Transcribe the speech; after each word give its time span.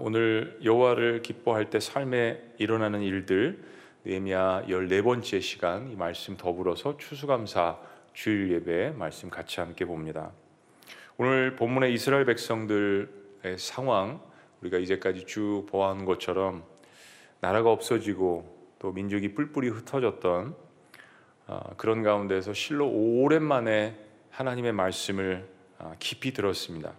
오늘 0.00 0.56
여호와를 0.62 1.22
기뻐할 1.22 1.70
때 1.70 1.80
삶에 1.80 2.40
일어나는 2.58 3.02
일들 3.02 3.64
느헤미야 4.04 4.66
14번째 4.68 5.42
시간 5.42 5.90
이 5.90 5.96
말씀 5.96 6.36
더불어서 6.36 6.96
추수감사 6.96 7.78
주일 8.12 8.52
예배 8.52 8.90
말씀 8.96 9.28
같이 9.28 9.58
함께 9.58 9.84
봅니다. 9.84 10.30
오늘 11.16 11.56
본문의 11.56 11.92
이스라엘 11.92 12.24
백성들의 12.26 13.58
상황 13.58 14.20
우리가 14.60 14.78
이제까지 14.78 15.26
쭉 15.26 15.66
보아한 15.68 16.04
것처럼 16.04 16.62
나라가 17.40 17.72
없어지고 17.72 18.76
또 18.78 18.92
민족이 18.92 19.34
뿔뿔이 19.34 19.68
흩어졌던 19.68 20.54
아, 21.48 21.60
그런 21.76 22.04
가운데서 22.04 22.52
실로 22.52 22.88
오랜만에 22.88 23.98
하나님의 24.30 24.74
말씀을 24.74 25.48
아, 25.78 25.96
깊이 25.98 26.32
들었습니다. 26.32 26.94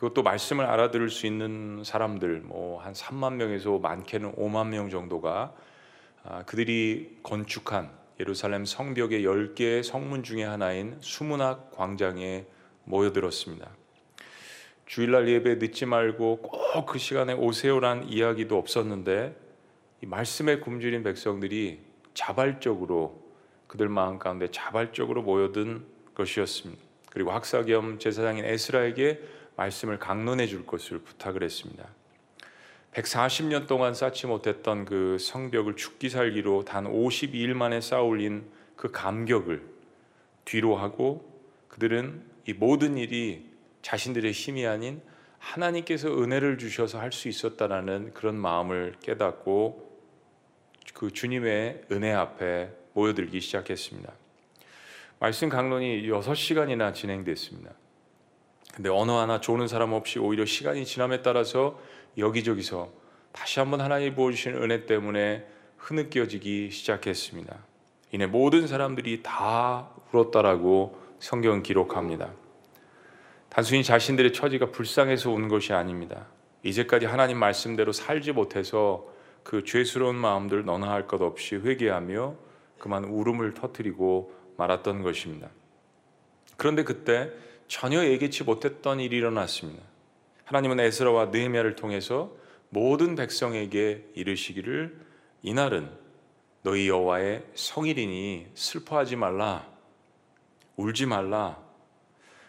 그것도 0.00 0.22
말씀을 0.22 0.64
알아들을 0.64 1.10
수 1.10 1.26
있는 1.26 1.84
사람들 1.84 2.40
뭐 2.40 2.80
한 2.80 2.94
3만 2.94 3.34
명에서 3.34 3.78
많게는 3.78 4.32
5만 4.32 4.68
명 4.68 4.88
정도가 4.88 5.52
아, 6.24 6.42
그들이 6.44 7.18
건축한 7.22 7.90
예루살렘 8.18 8.64
성벽의 8.64 9.22
10개의 9.24 9.82
성문 9.82 10.22
중에 10.22 10.44
하나인 10.44 10.96
수문학 11.00 11.72
광장에 11.72 12.46
모여들었습니다. 12.84 13.68
주일날 14.86 15.28
예배 15.28 15.56
늦지 15.56 15.84
말고 15.84 16.38
꼭 16.38 16.86
그 16.86 16.98
시간에 16.98 17.34
오세요란 17.34 18.08
이야기도 18.08 18.56
없었는데 18.56 19.36
이 20.02 20.06
말씀에 20.06 20.60
굶주린 20.60 21.02
백성들이 21.02 21.80
자발적으로 22.14 23.22
그들 23.66 23.90
마음 23.90 24.18
가운데 24.18 24.48
자발적으로 24.50 25.22
모여든 25.22 25.84
것이었습니다. 26.14 26.82
그리고 27.10 27.32
학사 27.32 27.64
겸 27.64 27.98
제사장인 27.98 28.46
에스라에게 28.46 29.39
말씀을 29.60 29.98
강론해 29.98 30.46
줄 30.46 30.64
것을 30.66 31.00
부탁을 31.00 31.42
했습니다. 31.42 31.86
140년 32.94 33.66
동안 33.66 33.94
쌓지 33.94 34.26
못했던 34.26 34.84
그 34.86 35.18
성벽을 35.18 35.76
죽기 35.76 36.08
살기로 36.08 36.64
단 36.64 36.84
52일 36.84 37.52
만에 37.54 37.80
쌓아올린 37.80 38.50
그 38.74 38.90
감격을 38.90 39.62
뒤로 40.46 40.76
하고 40.76 41.30
그들은 41.68 42.22
이 42.46 42.54
모든 42.54 42.96
일이 42.96 43.50
자신들의 43.82 44.32
힘이 44.32 44.66
아닌 44.66 45.02
하나님께서 45.38 46.08
은혜를 46.08 46.58
주셔서 46.58 46.98
할 46.98 47.12
수 47.12 47.28
있었다라는 47.28 48.14
그런 48.14 48.36
마음을 48.36 48.94
깨닫고 49.02 49.88
그 50.94 51.12
주님의 51.12 51.82
은혜 51.92 52.12
앞에 52.12 52.70
모여들기 52.94 53.40
시작했습니다. 53.40 54.12
말씀 55.18 55.48
강론이 55.48 56.08
6시간이나 56.08 56.94
진행됐습니다. 56.94 57.79
근데 58.80 58.88
어느 58.88 59.10
하나 59.10 59.42
조는 59.42 59.68
사람 59.68 59.92
없이 59.92 60.18
오히려 60.18 60.46
시간이 60.46 60.86
지남에 60.86 61.20
따라서 61.20 61.78
여기저기서 62.16 62.90
다시 63.30 63.60
한번 63.60 63.82
하나님이 63.82 64.14
부어주신 64.14 64.54
은혜 64.54 64.86
때문에 64.86 65.44
흐느껴지기 65.76 66.70
시작했습니다. 66.70 67.58
이내 68.12 68.24
모든 68.24 68.66
사람들이 68.66 69.22
다 69.22 69.90
울었다라고 70.10 70.98
성경 71.18 71.62
기록합니다. 71.62 72.30
단순히 73.50 73.84
자신들의 73.84 74.32
처지가 74.32 74.70
불쌍해서 74.70 75.30
운 75.30 75.48
것이 75.48 75.74
아닙니다. 75.74 76.28
이제까지 76.62 77.04
하나님 77.04 77.36
말씀대로 77.36 77.92
살지 77.92 78.32
못해서 78.32 79.06
그 79.42 79.62
죄스러운 79.62 80.16
마음들 80.16 80.64
너나 80.64 80.90
할 80.90 81.06
것 81.06 81.20
없이 81.20 81.56
회개하며 81.56 82.34
그만 82.78 83.04
울음을 83.04 83.52
터뜨리고 83.52 84.32
말았던 84.56 85.02
것입니다. 85.02 85.50
그런데 86.56 86.82
그때 86.82 87.30
전혀 87.70 88.04
예기치 88.04 88.42
못했던 88.42 88.98
일이 88.98 89.16
일어났습니다. 89.16 89.80
하나님은 90.44 90.80
에스라와 90.80 91.26
느헤미야를 91.26 91.76
통해서 91.76 92.32
모든 92.68 93.14
백성에게 93.14 94.06
이르시기를 94.16 94.98
이날은 95.42 95.88
너희 96.64 96.88
여호와의 96.88 97.44
성일이니 97.54 98.48
슬퍼하지 98.54 99.14
말라 99.14 99.68
울지 100.74 101.06
말라 101.06 101.58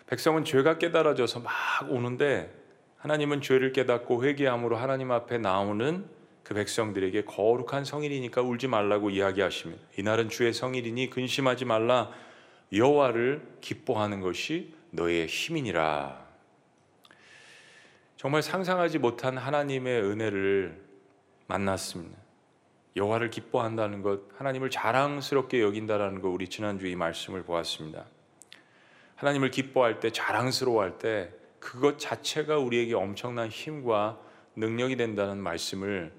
백성은 0.07 0.43
죄가 0.43 0.79
깨달아져서 0.79 1.41
막 1.41 1.53
우는데 1.87 2.51
하나님은 2.97 3.41
죄를 3.41 3.73
깨닫고 3.73 4.25
회개함으로 4.25 4.75
하나님 4.75 5.11
앞에 5.11 5.37
나오는 5.37 6.03
그 6.41 6.55
백성들에게 6.55 7.25
거룩한 7.25 7.85
성일이니까 7.85 8.41
울지 8.41 8.67
말라고 8.67 9.11
이야기하십니다. 9.11 9.83
이날은 9.99 10.29
주의 10.29 10.51
성일이니 10.51 11.11
근심하지 11.11 11.65
말라 11.65 12.09
여호와를 12.73 13.57
기뻐하는 13.61 14.19
것이 14.19 14.80
너의 14.91 15.27
힘이니라. 15.27 16.21
정말 18.17 18.43
상상하지 18.43 18.99
못한 18.99 19.37
하나님의 19.37 20.03
은혜를 20.03 20.79
만났습니다. 21.47 22.17
여호와를 22.95 23.29
기뻐한다는 23.29 24.01
것, 24.01 24.21
하나님을 24.37 24.69
자랑스럽게 24.69 25.61
여긴다라는 25.61 26.21
것 26.21 26.29
우리 26.29 26.47
지난주에 26.47 26.91
이 26.91 26.95
말씀을 26.95 27.43
보았습니다. 27.43 28.05
하나님을 29.15 29.49
기뻐할 29.49 29.99
때 29.99 30.11
자랑스러워할 30.11 30.97
때 30.97 31.31
그것 31.59 31.99
자체가 31.99 32.57
우리에게 32.57 32.93
엄청난 32.93 33.47
힘과 33.47 34.19
능력이 34.55 34.97
된다는 34.97 35.37
말씀을 35.37 36.11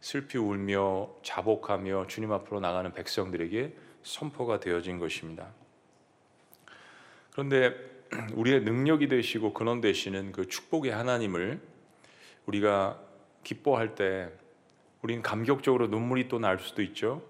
슬피 0.00 0.38
울며 0.38 1.10
자복하며 1.22 2.06
주님 2.06 2.32
앞으로 2.32 2.60
나가는 2.60 2.92
백성들에게 2.92 3.74
선포가 4.02 4.60
되어진 4.60 4.98
것입니다. 4.98 5.52
그런데 7.32 7.93
우리의 8.34 8.60
능력이 8.62 9.08
되시고 9.08 9.52
근원 9.52 9.80
되시는 9.80 10.32
그 10.32 10.48
축복의 10.48 10.92
하나님을 10.92 11.60
우리가 12.46 13.00
기뻐할 13.42 13.94
때 13.94 14.30
우리는 15.02 15.22
감격적으로 15.22 15.88
눈물이 15.88 16.28
또 16.28 16.38
날 16.38 16.58
수도 16.58 16.82
있죠. 16.82 17.22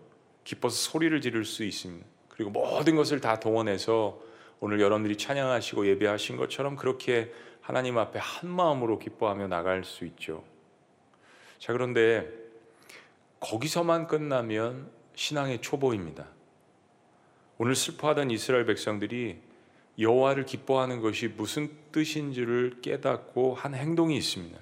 기뻐서 0.44 0.90
소리를 0.90 1.20
지를 1.20 1.44
수 1.44 1.64
있습니다. 1.64 2.06
그리고 2.28 2.50
모든 2.50 2.96
것을 2.96 3.20
다 3.20 3.40
동원해서 3.40 4.20
오늘 4.60 4.80
여러분들이 4.80 5.16
찬양하시고 5.16 5.86
예배하신 5.88 6.36
것처럼 6.36 6.76
그렇게 6.76 7.32
하나님 7.60 7.98
앞에 7.98 8.18
한 8.20 8.50
마음으로 8.50 8.98
기뻐하며 8.98 9.48
나갈 9.48 9.84
수 9.84 10.04
있죠. 10.04 10.44
자, 11.58 11.72
그런데 11.72 12.28
거기서만 13.40 14.06
끝나면 14.06 14.90
신앙의 15.14 15.60
초보입니다. 15.60 16.28
오늘 17.58 17.74
슬퍼하던 17.74 18.30
이스라엘 18.30 18.66
백성들이 18.66 19.38
여호와를 19.99 20.44
기뻐하는 20.44 21.00
것이 21.00 21.28
무슨 21.28 21.71
뜻인지를 21.93 22.78
깨닫고 22.82 23.55
한 23.55 23.75
행동이 23.75 24.16
있습니다. 24.16 24.59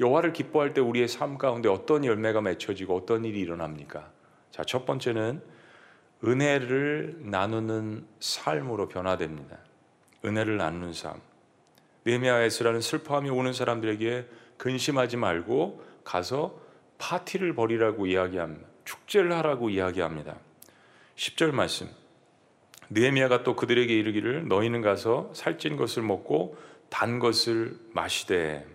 여호와를 0.00 0.32
기뻐할 0.32 0.74
때 0.74 0.80
우리의 0.80 1.08
삶 1.08 1.38
가운데 1.38 1.68
어떤 1.68 2.04
열매가 2.04 2.40
맺혀지고 2.40 2.96
어떤 2.96 3.24
일이 3.24 3.40
일어납니까? 3.40 4.10
자, 4.50 4.64
첫 4.64 4.86
번째는 4.86 5.42
은혜를 6.24 7.18
나누는 7.20 8.06
삶으로 8.20 8.88
변화됩니다. 8.88 9.58
은혜를 10.24 10.56
나누는 10.56 10.92
삶. 10.92 11.20
느헤미야 12.04 12.42
에스라는 12.42 12.80
슬퍼하며 12.80 13.32
오는 13.32 13.52
사람들에게 13.52 14.26
근심하지 14.56 15.16
말고 15.16 15.84
가서 16.04 16.58
파티를 16.98 17.54
벌이라고 17.54 18.06
이야기합니다. 18.06 18.66
축제를 18.84 19.32
하라고 19.32 19.70
이야기합니다. 19.70 20.36
10절 21.16 21.52
말씀. 21.52 21.88
느헤미야가 22.90 23.42
또 23.42 23.54
그들에게 23.54 23.92
이르기를 23.92 24.48
너희는 24.48 24.80
가서 24.80 25.30
살찐 25.34 25.76
것을 25.76 26.02
먹고 26.02 26.56
단 26.88 27.18
것을 27.18 27.76
마시되 27.92 28.66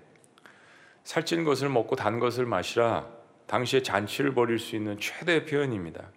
살찐 1.03 1.44
것을 1.44 1.69
먹고 1.69 1.96
단 1.96 2.19
것을 2.19 2.46
마시라 2.46 3.07
당시에 3.47 3.81
잔치를 3.81 4.34
벌일 4.34 4.59
수 4.59 4.75
있는 4.75 4.97
최대 5.00 5.46
표현입니다. 5.46 6.09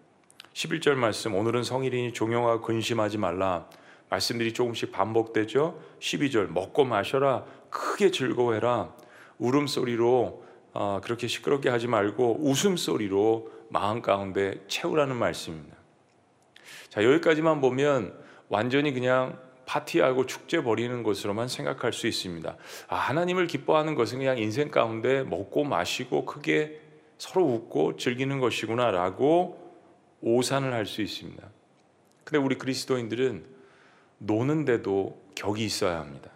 11절 0.52 0.94
말씀 0.94 1.34
오늘은 1.34 1.64
성일이니 1.64 2.12
종용하고 2.12 2.62
근심하지 2.62 3.18
말라 3.18 3.68
말씀들이 4.08 4.52
조금씩 4.52 4.92
반복되죠. 4.92 5.80
12절 6.00 6.48
먹고 6.48 6.84
마셔라 6.84 7.44
크게 7.70 8.10
즐거워해라 8.10 8.94
울음소리로 9.38 10.44
어, 10.72 11.00
그렇게 11.02 11.26
시끄럽게 11.26 11.68
하지 11.68 11.88
말고 11.88 12.40
웃음소리로 12.42 13.50
마음 13.70 14.02
가운데 14.02 14.62
채우라는 14.68 15.16
말씀입니다. 15.16 15.75
자, 16.96 17.04
여기까지만 17.04 17.60
보면 17.60 18.14
완전히 18.48 18.94
그냥 18.94 19.38
파티하고 19.66 20.24
축제 20.24 20.62
벌이는 20.62 21.02
것으로만 21.02 21.46
생각할 21.46 21.92
수 21.92 22.06
있습니다. 22.06 22.56
아, 22.88 22.96
하나님을 22.96 23.48
기뻐하는 23.48 23.94
것은 23.94 24.16
그냥 24.18 24.38
인생 24.38 24.70
가운데 24.70 25.22
먹고 25.22 25.64
마시고 25.64 26.24
크게 26.24 26.80
서로 27.18 27.44
웃고 27.44 27.98
즐기는 27.98 28.40
것이구나라고 28.40 29.76
오산을 30.22 30.72
할 30.72 30.86
수 30.86 31.02
있습니다. 31.02 31.46
근데 32.24 32.38
우리 32.38 32.56
그리스도인들은 32.56 33.44
노는데도 34.16 35.20
격이 35.34 35.66
있어야 35.66 35.98
합니다. 35.98 36.30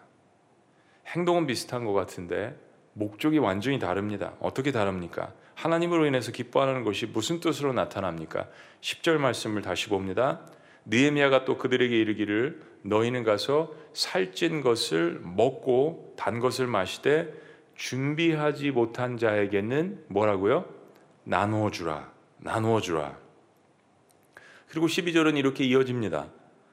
행동은 1.07 1.47
비슷한 1.47 1.87
것 1.87 1.95
같은데 1.95 2.55
목적이 2.93 3.39
완전히 3.39 3.79
다릅니다. 3.79 4.35
어떻게 4.41 4.73
다릅니까? 4.73 5.33
하나님으로 5.61 6.07
인해서 6.07 6.33
기뻐하는 6.33 6.85
것이 6.85 7.05
무슨 7.05 7.39
뜻으로 7.39 7.75
나타납니까? 7.75 8.49
10절 8.81 9.19
말씀을 9.19 9.61
다시 9.61 9.91
봅니다. 9.91 10.41
느헤미야가 10.87 11.45
또 11.45 11.59
그들에게 11.59 11.95
이르기를 11.95 12.63
너희는 12.83 13.25
가서 13.25 13.75
살찐 13.93 14.63
것을 14.63 15.21
먹고 15.23 16.15
단 16.17 16.41
것을 16.41 16.67
마시되 16.67 17.35
준비하지 17.75 18.71
못한 18.71 19.19
자에게는 19.19 20.05
뭐라고요? 20.09 20.65
나누어 21.25 21.71
주라. 21.71 22.11
나누어 22.39 22.81
주라. 22.81 23.19
그리고 24.69 24.87
12절은 24.87 25.37
이렇게 25.37 25.65
이어집니다. 25.65 26.29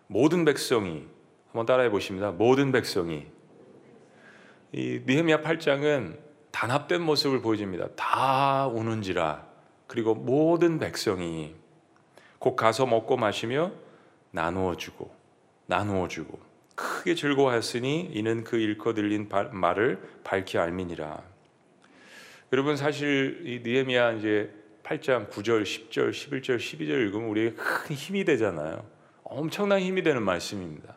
모든 0.08 0.46
백성이 0.46 1.04
한번 1.48 1.66
따라해 1.66 1.90
보십니다. 1.90 2.32
모든 2.32 2.72
백성이 2.72 3.26
이 4.72 5.02
느헤미야 5.06 5.42
8장은 5.42 6.27
단합된 6.52 7.02
모습을 7.02 7.42
보여줍니다. 7.42 7.90
다 7.96 8.68
우는지라 8.68 9.46
그리고 9.88 10.16
모든 10.16 10.80
백성이 10.80 11.56
곧 12.40 12.56
가서 12.56 12.86
먹고 12.86 13.18
마시며 13.18 13.72
나누어 14.32 14.76
주고 14.76 15.14
나누어 15.66 16.08
주고 16.08 16.40
크게 16.76 17.16
즐거워하였으니 17.16 18.12
이는 18.14 18.44
그 18.44 18.58
일거 18.58 18.94
들린 18.94 19.30
말을 19.52 20.00
밝히 20.24 20.58
알미니라. 20.58 21.24
여러분 22.54 22.78
사실 22.78 23.42
이 23.46 23.60
느헤미야 23.60 24.14
이제 24.14 24.54
8장 24.84 25.30
9절, 25.30 25.64
10절, 25.64 26.12
11절, 26.12 26.58
12절 26.58 26.90
읽으면 27.08 27.30
우리에게 27.30 27.56
큰 27.56 27.96
힘이 27.96 28.24
되잖아요. 28.24 28.86
엄청난 29.24 29.80
힘이 29.82 30.02
되는 30.02 30.24
말씀입니다. 30.24 30.96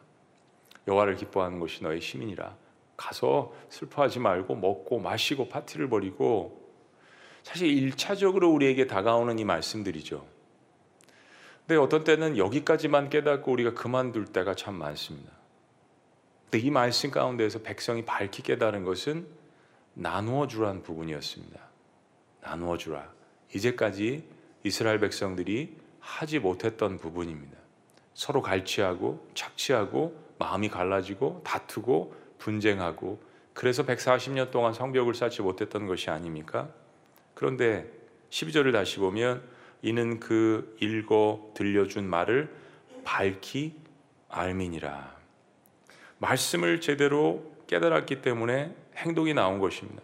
여호와를 0.86 1.16
기뻐하는 1.16 1.58
것이 1.58 1.82
너의 1.82 1.98
힘이니라. 1.98 2.56
가서 3.00 3.54
슬퍼하지 3.70 4.18
말고 4.18 4.56
먹고 4.56 4.98
마시고 4.98 5.48
파티를 5.48 5.88
벌이고 5.88 6.60
사실 7.42 7.68
1차적으로 7.68 8.52
우리에게 8.52 8.86
다가오는 8.86 9.38
이 9.38 9.44
말씀들이죠. 9.44 10.26
근데 11.66 11.80
어떤 11.80 12.04
때는 12.04 12.36
여기까지만 12.36 13.08
깨닫고 13.08 13.50
우리가 13.52 13.72
그만둘 13.72 14.26
때가 14.26 14.54
참 14.54 14.74
많습니다. 14.74 15.32
근데 16.44 16.58
이 16.58 16.70
말씀 16.70 17.10
가운데에서 17.10 17.60
백성이 17.60 18.04
밝히 18.04 18.42
깨달은 18.42 18.84
것은 18.84 19.26
나누어 19.94 20.46
주란 20.46 20.82
부분이었습니다. 20.82 21.58
나누어 22.42 22.76
주라. 22.76 23.10
이제까지 23.54 24.24
이스라엘 24.62 25.00
백성들이 25.00 25.74
하지 26.00 26.38
못했던 26.38 26.98
부분입니다. 26.98 27.56
서로 28.12 28.42
갈취하고 28.42 29.26
착취하고 29.34 30.14
마음이 30.38 30.68
갈라지고 30.68 31.40
다투고 31.44 32.19
분쟁하고 32.40 33.22
그래서 33.54 33.84
140년 33.84 34.50
동안 34.50 34.74
성벽을 34.74 35.14
쌓지 35.14 35.42
못했던 35.42 35.86
것이 35.86 36.10
아닙니까? 36.10 36.68
그런데 37.34 37.90
12절을 38.30 38.72
다시 38.72 38.98
보면 38.98 39.42
이는 39.82 40.18
그 40.20 40.76
읽어 40.80 41.52
들려준 41.54 42.08
말을 42.08 42.54
밝히 43.04 43.76
알미니라. 44.28 45.16
말씀을 46.18 46.80
제대로 46.80 47.54
깨달았기 47.66 48.22
때문에 48.22 48.74
행동이 48.96 49.34
나온 49.34 49.58
것입니다. 49.58 50.02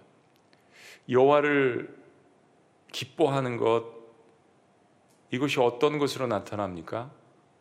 여호와를 1.08 1.94
기뻐하는 2.92 3.56
것 3.56 3.96
이것이 5.30 5.60
어떤 5.60 5.98
것으로 5.98 6.26
나타납니까? 6.26 7.10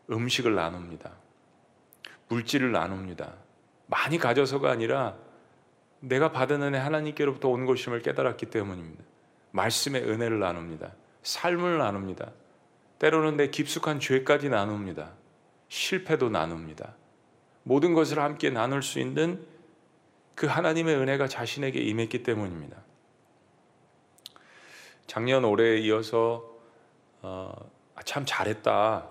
음식을 0.09 0.55
나눕니다. 0.55 1.11
물질을 2.29 2.71
나눕니다. 2.71 3.44
많이 3.87 4.17
가져서가 4.17 4.71
아니라 4.71 5.15
내가 5.99 6.31
받은 6.31 6.61
은혜 6.61 6.77
하나님께로부터 6.77 7.49
온 7.49 7.65
것임을 7.65 8.01
깨달았기 8.01 8.47
때문입니다. 8.47 9.03
말씀의 9.51 10.03
은혜를 10.03 10.39
나눕니다. 10.39 10.93
삶을 11.23 11.77
나눕니다. 11.77 12.31
때로는 12.99 13.37
내 13.37 13.49
깊숙한 13.49 13.99
죄까지 13.99 14.49
나눕니다. 14.49 15.13
실패도 15.69 16.29
나눕니다. 16.29 16.95
모든 17.63 17.93
것을 17.93 18.19
함께 18.19 18.49
나눌 18.49 18.83
수 18.83 18.99
있는 18.99 19.45
그 20.35 20.47
하나님의 20.47 20.95
은혜가 20.95 21.27
자신에게 21.27 21.79
임했기 21.79 22.23
때문입니다. 22.23 22.77
작년 25.07 25.45
올해에 25.45 25.77
이어서 25.79 26.43
어, 27.21 27.53
아, 27.95 28.03
참 28.03 28.23
잘했다. 28.25 29.07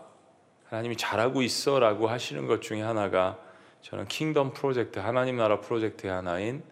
하나님이 0.66 0.96
잘하고 0.96 1.42
있어라고 1.42 2.08
하시는 2.08 2.46
것 2.46 2.62
중에 2.62 2.82
하나가 2.82 3.38
저는 3.84 4.06
킹덤 4.06 4.54
프로젝트 4.54 4.98
하나님 4.98 5.36
나라 5.36 5.60
프로젝트의 5.60 6.10
하나인 6.10 6.62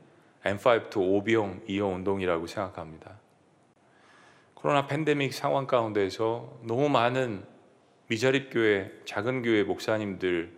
M5 0.44 0.88
to 0.88 1.03
오비용 1.03 1.61
이어 1.69 1.87
운동이라고 1.88 2.47
생각합니다. 2.47 3.19
코로나 4.55 4.87
팬데믹 4.87 5.35
상황 5.35 5.67
가운데서 5.67 6.61
너무 6.62 6.88
많은 6.88 7.44
미자립 8.09 8.49
교회, 8.50 8.91
작은 9.05 9.43
교회 9.43 9.62
목사님들 9.62 10.56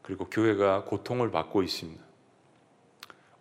그리고 0.00 0.30
교회가 0.30 0.84
고통을 0.84 1.30
받고 1.30 1.62
있습니다. 1.62 2.02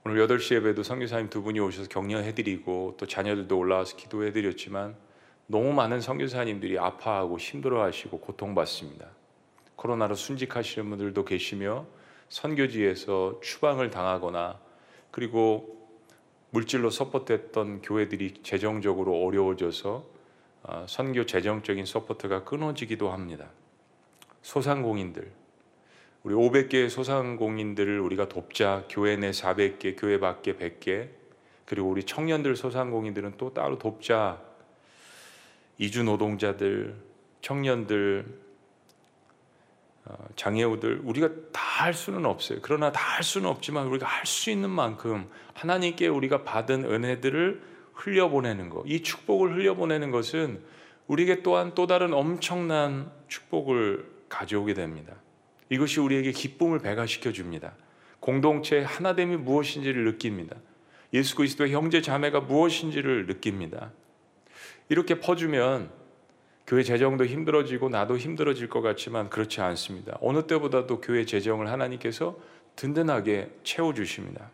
오늘 0.03 0.27
8시 0.27 0.55
예배도 0.55 0.83
선교사님 0.83 1.29
두 1.29 1.41
분이 1.41 1.61
오셔서 1.61 1.87
격려해드리고 1.87 2.95
또 2.97 3.05
자녀들도 3.05 3.57
올라와서 3.57 3.95
기도해드렸지만 3.95 4.97
너무 5.47 5.71
많은 5.71 6.01
선교사님들이 6.01 6.79
아파하고 6.79 7.39
힘들어하시고 7.39 8.19
고통받습니다. 8.19 9.07
코로나로 9.77 10.15
순직하시는 10.15 10.89
분들도 10.89 11.23
계시며 11.23 11.85
선교지에서 12.29 13.39
추방을 13.41 13.89
당하거나 13.89 14.59
그리고 15.11 15.87
물질로 16.49 16.89
support했던 16.89 17.81
교회들이 17.81 18.41
재정적으로 18.43 19.25
어려워져서 19.25 20.05
아, 20.63 20.85
선교 20.87 21.25
재정적인 21.25 21.85
support가 21.85 22.43
끊어지기도 22.43 23.11
합니다. 23.11 23.49
소상공인들. 24.41 25.31
우리 26.23 26.33
500개의 26.33 26.89
소상공인들을 26.89 27.99
우리가 27.99 28.27
돕자. 28.29 28.85
교회 28.89 29.15
내 29.15 29.29
400개, 29.29 29.95
교회 29.99 30.19
밖에 30.19 30.55
100개. 30.55 31.09
그리고 31.65 31.89
우리 31.89 32.03
청년들 32.03 32.55
소상공인들은 32.55 33.33
또 33.37 33.53
따로 33.53 33.77
돕자. 33.77 34.41
이주 35.77 36.03
노동자들, 36.03 36.95
청년들, 37.41 38.25
어, 38.25 38.44
장애우들 40.35 41.01
우리가 41.03 41.29
다 41.51 41.65
할 41.75 41.93
수는 41.93 42.25
없어요. 42.25 42.59
그러나 42.61 42.91
다 42.91 43.15
할 43.15 43.23
수는 43.23 43.49
없지만 43.49 43.87
우리가 43.87 44.05
할 44.05 44.25
수 44.25 44.49
있는 44.49 44.69
만큼 44.69 45.29
하나님께 45.53 46.07
우리가 46.07 46.43
받은 46.43 46.85
은혜들을 46.85 47.61
흘려보내는 47.93 48.69
것, 48.69 48.83
이 48.85 49.03
축복을 49.03 49.55
흘려보내는 49.55 50.11
것은 50.11 50.61
우리에게 51.07 51.43
또한 51.43 51.73
또 51.75 51.87
다른 51.87 52.13
엄청난 52.13 53.11
축복을 53.27 54.09
가져오게 54.29 54.73
됩니다. 54.73 55.13
이것이 55.69 55.99
우리에게 55.99 56.31
기쁨을 56.31 56.79
배가시켜 56.79 57.31
줍니다. 57.31 57.73
공동체 58.19 58.81
하나됨이 58.81 59.37
무엇인지를 59.37 60.05
느낍니다. 60.05 60.55
예수 61.13 61.35
그리스도의 61.35 61.71
형제 61.71 62.01
자매가 62.01 62.41
무엇인지를 62.41 63.27
느낍니다. 63.27 63.91
이렇게 64.89 65.19
퍼주면 65.19 65.89
교회 66.67 66.83
재정도 66.83 67.25
힘들어지고 67.25 67.89
나도 67.89 68.17
힘들어질 68.17 68.69
것 68.69 68.81
같지만 68.81 69.29
그렇지 69.29 69.61
않습니다. 69.61 70.17
어느 70.21 70.47
때보다도 70.47 71.01
교회 71.01 71.25
재정을 71.25 71.69
하나님께서 71.69 72.37
든든하게 72.75 73.51
채워 73.63 73.93
주십니다. 73.93 74.49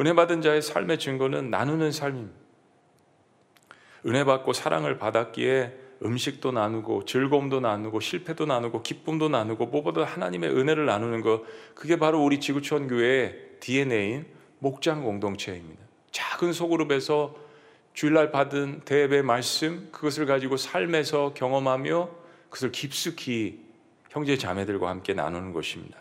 은혜 0.00 0.14
받은 0.14 0.42
자의 0.42 0.62
삶의 0.62 0.98
증거는 0.98 1.50
나누는 1.50 1.92
삶입니다. 1.92 2.40
은혜 4.06 4.24
받고 4.24 4.52
사랑을 4.52 4.98
받았기에 4.98 5.78
음식도 6.04 6.52
나누고 6.52 7.04
즐거움도 7.04 7.60
나누고 7.60 8.00
실패도 8.00 8.46
나누고 8.46 8.82
기쁨도 8.82 9.28
나누고 9.28 9.66
무엇보다 9.66 10.04
하나님의 10.04 10.50
은혜를 10.50 10.86
나누는 10.86 11.20
것 11.20 11.42
그게 11.74 11.98
바로 11.98 12.22
우리 12.22 12.40
지구촌 12.40 12.88
교회의 12.88 13.36
DNA인 13.60 14.26
목장 14.58 15.04
공동체입니다. 15.04 15.80
작은 16.10 16.52
소그룹에서 16.52 17.34
주일날 17.94 18.30
받은 18.30 18.82
대예배 18.84 19.22
말씀 19.22 19.88
그것을 19.92 20.26
가지고 20.26 20.56
삶에서 20.56 21.34
경험하며 21.34 22.10
그것을 22.44 22.72
깊숙이 22.72 23.60
형제 24.10 24.36
자매들과 24.36 24.88
함께 24.88 25.14
나누는 25.14 25.52
것입니다. 25.52 25.98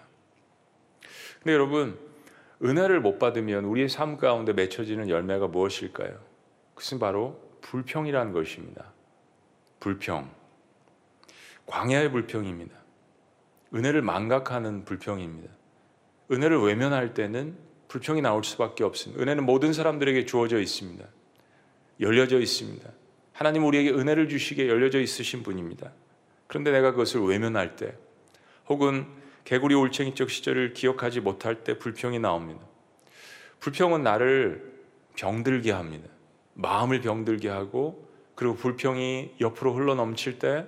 근데 1.39 1.53
여러분 1.53 1.97
은혜를 2.63 3.01
못 3.01 3.17
받으면 3.19 3.65
우리의 3.65 3.89
삶 3.89 4.17
가운데 4.17 4.53
맺혀지는 4.53 5.09
열매가 5.09 5.47
무엇일까요? 5.47 6.19
그것은 6.75 6.99
바로 6.99 7.39
불평이라는 7.61 8.33
것입니다. 8.33 8.91
불평. 9.79 10.29
광야의 11.65 12.11
불평입니다. 12.11 12.75
은혜를 13.73 14.01
망각하는 14.01 14.85
불평입니다. 14.85 15.49
은혜를 16.31 16.61
외면할 16.61 17.13
때는 17.13 17.57
불평이 17.87 18.21
나올 18.21 18.43
수밖에 18.43 18.83
없습니다. 18.83 19.21
은혜는 19.21 19.45
모든 19.45 19.73
사람들에게 19.73 20.25
주어져 20.25 20.59
있습니다. 20.59 21.05
열려져 22.01 22.39
있습니다. 22.39 22.89
하나님 23.31 23.65
우리에게 23.65 23.91
은혜를 23.91 24.27
주시기에 24.27 24.67
열려져 24.67 24.99
있으신 24.99 25.43
분입니다. 25.43 25.91
그런데 26.47 26.71
내가 26.71 26.91
그것을 26.91 27.21
외면할 27.21 27.75
때 27.75 27.95
혹은 28.67 29.05
개구리 29.45 29.75
올챙이적 29.75 30.29
시절을 30.29 30.73
기억하지 30.73 31.21
못할 31.21 31.63
때 31.63 31.77
불평이 31.77 32.19
나옵니다. 32.19 32.61
불평은 33.59 34.03
나를 34.03 34.71
병들게 35.15 35.71
합니다. 35.71 36.09
마음을 36.53 37.01
병들게 37.01 37.49
하고 37.49 38.07
그리고 38.35 38.55
불평이 38.55 39.35
옆으로 39.39 39.73
흘러 39.73 39.95
넘칠 39.95 40.39
때 40.39 40.65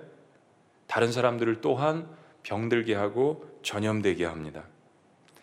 다른 0.87 1.11
사람들을 1.11 1.61
또한 1.61 2.07
병들게 2.43 2.93
하고 2.93 3.45
전염되게 3.63 4.25
합니다. 4.25 4.63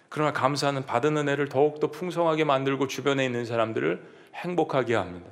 그러나 0.08 0.32
감사는 0.32 0.84
받은 0.86 1.16
은혜를 1.16 1.48
더욱더 1.48 1.90
풍성하게 1.90 2.44
만들고 2.44 2.88
주변에 2.88 3.24
있는 3.24 3.44
사람들을 3.44 4.02
행복하게 4.34 4.94
합니다. 4.94 5.26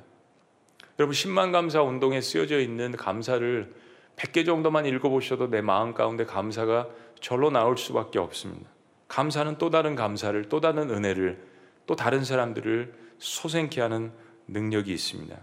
여러분 0.99 1.13
10만 1.13 1.53
감사 1.53 1.81
운동에 1.81 2.19
쓰여져 2.19 2.59
있는 2.59 2.91
감사를 2.91 3.73
100개 4.17 4.45
정도만 4.45 4.85
읽어보셔도 4.85 5.49
내 5.49 5.61
마음 5.61 5.93
가운데 5.93 6.25
감사가 6.25 6.89
절로 7.21 7.49
나올 7.49 7.77
수밖에 7.77 8.19
없습니다. 8.19 8.69
감사는 9.07 9.57
또 9.57 9.69
다른 9.69 9.95
감사를 9.95 10.49
또 10.49 10.59
다른 10.59 10.89
은혜를 10.89 11.41
또 11.87 11.95
다른 11.95 12.25
사람들을 12.25 12.93
소생케 13.17 13.79
하는 13.79 14.11
능력이 14.49 14.91
있습니다. 14.91 15.37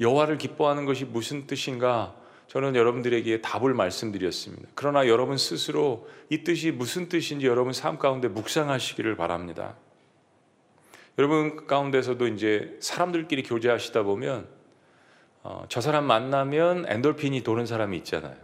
여호와를 0.00 0.36
기뻐하는 0.36 0.84
것이 0.84 1.06
무슨 1.06 1.46
뜻인가? 1.46 2.14
저는 2.48 2.76
여러분들에게 2.76 3.40
답을 3.40 3.72
말씀드렸습니다. 3.72 4.68
그러나 4.74 5.08
여러분 5.08 5.38
스스로 5.38 6.06
이 6.28 6.44
뜻이 6.44 6.72
무슨 6.72 7.08
뜻인지 7.08 7.46
여러분 7.46 7.72
삶 7.72 7.98
가운데 7.98 8.28
묵상하시기를 8.28 9.16
바랍니다. 9.16 9.76
여러분 11.18 11.66
가운데서도 11.66 12.26
이제 12.28 12.76
사람들끼리 12.80 13.42
교제하시다 13.42 14.02
보면 14.02 14.48
어, 15.42 15.64
저 15.68 15.80
사람 15.80 16.04
만나면 16.04 16.86
엔돌핀이 16.88 17.42
도는 17.42 17.66
사람이 17.66 17.96
있잖아요. 17.98 18.36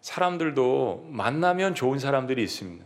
사람들도 0.00 1.08
만나면 1.10 1.74
좋은 1.74 1.98
사람들이 1.98 2.42
있습니다. 2.42 2.84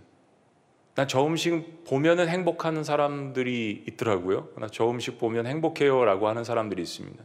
나 0.97 1.07
저 1.07 1.27
음식 1.27 1.85
보면은 1.85 2.29
행복하는 2.29 2.85
사람들이 2.85 3.85
있더라고요. 3.89 4.49
나 4.57 4.69
저 4.69 4.89
음식 4.91 5.19
보면 5.19 5.47
행복해요라고 5.47 6.29
하는 6.29 6.45
사람들이 6.45 6.83
있습니다. 6.83 7.23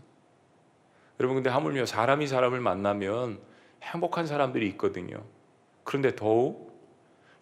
여러분 1.19 1.35
근데 1.35 1.49
하물며 1.49 1.85
사람이 1.85 2.27
사람을 2.27 2.59
만나면 2.59 3.39
행복한 3.83 4.27
사람들이 4.27 4.67
있거든요. 4.69 5.23
그런데 5.83 6.15
더욱 6.15 6.68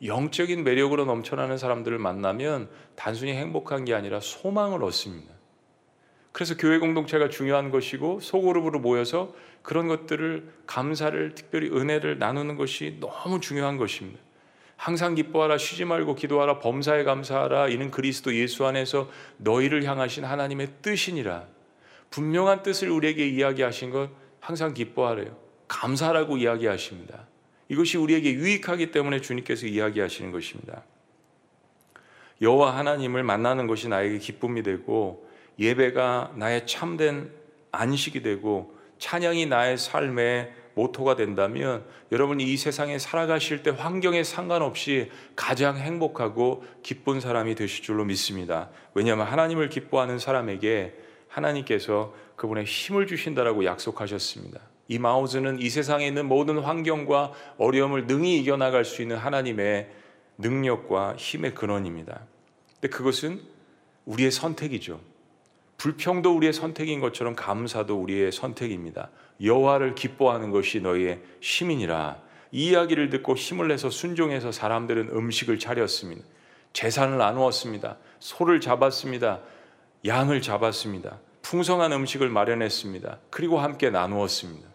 영적인 0.04 0.64
매력으로 0.64 1.06
넘쳐나는 1.06 1.58
사람들을 1.58 1.98
만나면 1.98 2.70
단순히 2.96 3.34
행복한 3.34 3.86
게 3.86 3.94
아니라 3.94 4.20
소망을 4.20 4.84
얻습니다. 4.84 5.34
그래서 6.32 6.56
교회 6.56 6.78
공동체가 6.78 7.30
중요한 7.30 7.72
것이고 7.72 8.20
소그룹으로 8.20 8.80
모여서 8.80 9.34
그런 9.64 9.88
것들을 9.88 10.54
감사를 10.68 11.34
특별히 11.34 11.70
은혜를 11.70 12.20
나누는 12.20 12.56
것이 12.56 12.98
너무 13.00 13.40
중요한 13.40 13.78
것입니다. 13.78 14.20
항상 14.76 15.16
기뻐하라 15.16 15.58
쉬지 15.58 15.86
말고 15.86 16.14
기도하라 16.14 16.60
범사에 16.60 17.04
감사하라 17.04 17.70
이는 17.70 17.90
그리스도 17.90 18.36
예수 18.36 18.66
안에서 18.68 19.10
너희를 19.38 19.84
향하신 19.86 20.24
하나님의 20.24 20.70
뜻이니라. 20.84 21.48
분명한 22.12 22.62
뜻을 22.62 22.92
우리에게 22.92 23.28
이야기하신 23.28 23.90
것 23.90 24.12
항상 24.40 24.76
기뻐하래요. 24.76 25.36
감사라고 25.68 26.38
이야기하십니다. 26.38 27.26
이것이 27.70 27.98
우리에게 27.98 28.34
유익하기 28.34 28.92
때문에 28.92 29.22
주님께서 29.22 29.68
이야기하시는 29.68 30.32
것입니다. 30.32 30.84
여호와 32.42 32.78
하나님을 32.78 33.24
만나는 33.24 33.68
것이 33.68 33.88
나에게 33.88 34.20
기쁨이 34.20 34.64
되고 34.64 35.28
예배가 35.60 36.34
나의 36.36 36.68
참된 36.68 37.32
안식이 37.72 38.22
되고 38.22 38.76
찬양이 39.00 39.46
나의 39.48 39.78
삶의 39.78 40.54
모토가 40.76 41.16
된다면 41.16 41.84
여러분이 42.12 42.44
이 42.44 42.56
세상에 42.56 43.00
살아가실 43.00 43.64
때 43.64 43.72
환경에 43.72 44.24
상관없이 44.24 45.12
가장 45.36 45.78
행복하고 45.78 46.64
기쁜 46.84 47.20
사람이 47.20 47.56
되실 47.56 47.84
줄로 47.84 48.06
믿습니다. 48.06 48.70
왜냐하면 48.94 49.26
하나님을 49.26 49.70
기뻐하는 49.70 50.20
사람에게 50.20 50.94
하나님께서 51.28 52.14
그분의 52.36 52.66
힘을 52.66 53.08
주신다라고 53.08 53.66
약속하셨습니다. 53.66 54.62
이 54.88 55.00
마우즈는 55.00 55.60
이 55.60 55.70
세상에 55.70 56.08
있는 56.08 56.28
모든 56.28 56.60
환경과 56.60 57.34
어려움을 57.58 58.08
능히 58.08 58.38
이겨나갈 58.38 58.86
수 58.86 59.02
있는 59.02 59.18
하나님의 59.18 59.90
능력과 60.38 61.16
힘의 61.18 61.56
근원입니다. 61.56 62.22
근데 62.76 62.90
그것은 62.90 63.42
우리의 64.06 64.32
선택이죠. 64.32 65.00
불평도 65.78 66.36
우리의 66.36 66.54
선택인 66.54 67.00
것처럼 67.00 67.36
감사도 67.36 68.02
우리의 68.02 68.32
선택입니다. 68.32 69.10
여호와를 69.42 69.96
기뻐하는 69.96 70.52
것이 70.52 70.80
너희의 70.80 71.22
시민이라. 71.42 72.18
이 72.52 72.70
이야기를 72.70 73.10
듣고 73.10 73.36
힘을 73.36 73.68
내서 73.68 73.90
순종해서 73.90 74.52
사람들은 74.52 75.10
음식을 75.10 75.60
차렸습니다. 75.60 76.24
재산을 76.74 77.18
나누었습니다. 77.18 77.98
소를 78.20 78.62
잡았습니다. 78.62 79.42
양을 80.06 80.42
잡았습니다. 80.42 81.20
풍성한 81.42 81.92
음식을 81.92 82.30
마련했습니다. 82.30 83.20
그리고 83.30 83.60
함께 83.60 83.90
나누었습니다. 83.90 84.67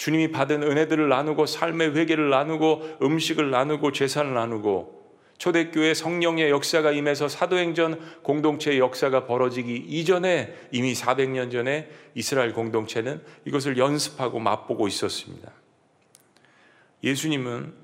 주님이 0.00 0.30
받은 0.30 0.62
은혜들을 0.62 1.10
나누고 1.10 1.44
삶의 1.44 1.94
회개를 1.94 2.30
나누고 2.30 3.00
음식을 3.02 3.50
나누고 3.50 3.92
재산을 3.92 4.32
나누고 4.32 4.98
초대교회 5.36 5.92
성령의 5.92 6.48
역사가 6.48 6.92
임해서 6.92 7.28
사도행전 7.28 8.22
공동체의 8.22 8.78
역사가 8.78 9.26
벌어지기 9.26 9.76
이전에 9.76 10.54
이미 10.70 10.94
400년 10.94 11.52
전에 11.52 11.90
이스라엘 12.14 12.54
공동체는 12.54 13.20
이것을 13.44 13.76
연습하고 13.76 14.38
맛보고 14.38 14.88
있었습니다. 14.88 15.52
예수님은 17.04 17.74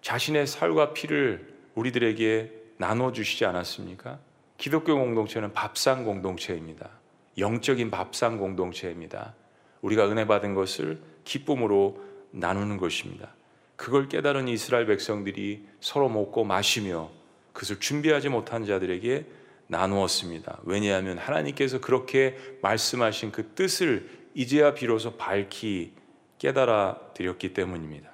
자신의 0.00 0.46
살과 0.46 0.94
피를 0.94 1.46
우리들에게 1.74 2.52
나눠 2.78 3.12
주시지 3.12 3.44
않았습니까? 3.44 4.18
기독교 4.56 4.94
공동체는 4.94 5.52
밥상 5.52 6.04
공동체입니다. 6.04 6.88
영적인 7.36 7.90
밥상 7.90 8.38
공동체입니다. 8.38 9.34
우리가 9.82 10.10
은혜 10.10 10.26
받은 10.26 10.54
것을 10.54 11.15
기쁨으로 11.26 12.02
나누는 12.30 12.78
것입니다. 12.78 13.34
그걸 13.76 14.08
깨달은 14.08 14.48
이스라엘 14.48 14.86
백성들이 14.86 15.66
서로 15.80 16.08
먹고 16.08 16.44
마시며 16.44 17.10
그것을 17.52 17.78
준비하지 17.78 18.30
못한 18.30 18.64
자들에게 18.64 19.26
나누었습니다. 19.66 20.60
왜냐하면 20.64 21.18
하나님께서 21.18 21.80
그렇게 21.80 22.36
말씀하신 22.62 23.32
그 23.32 23.48
뜻을 23.54 24.08
이제야 24.34 24.72
비로소 24.72 25.16
밝히 25.16 25.92
깨달아 26.38 27.00
드렸기 27.14 27.52
때문입니다. 27.52 28.10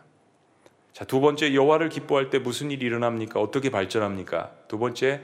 자, 0.92 1.04
두 1.04 1.21
번째 1.21 1.54
여호와를 1.54 1.88
기뻐할 1.88 2.31
때 2.31 2.38
무슨 2.38 2.71
일이 2.71 2.87
일어납니까? 2.87 3.40
어떻게 3.40 3.71
발전합니까? 3.71 4.52
두 4.69 4.78
번째 4.78 5.21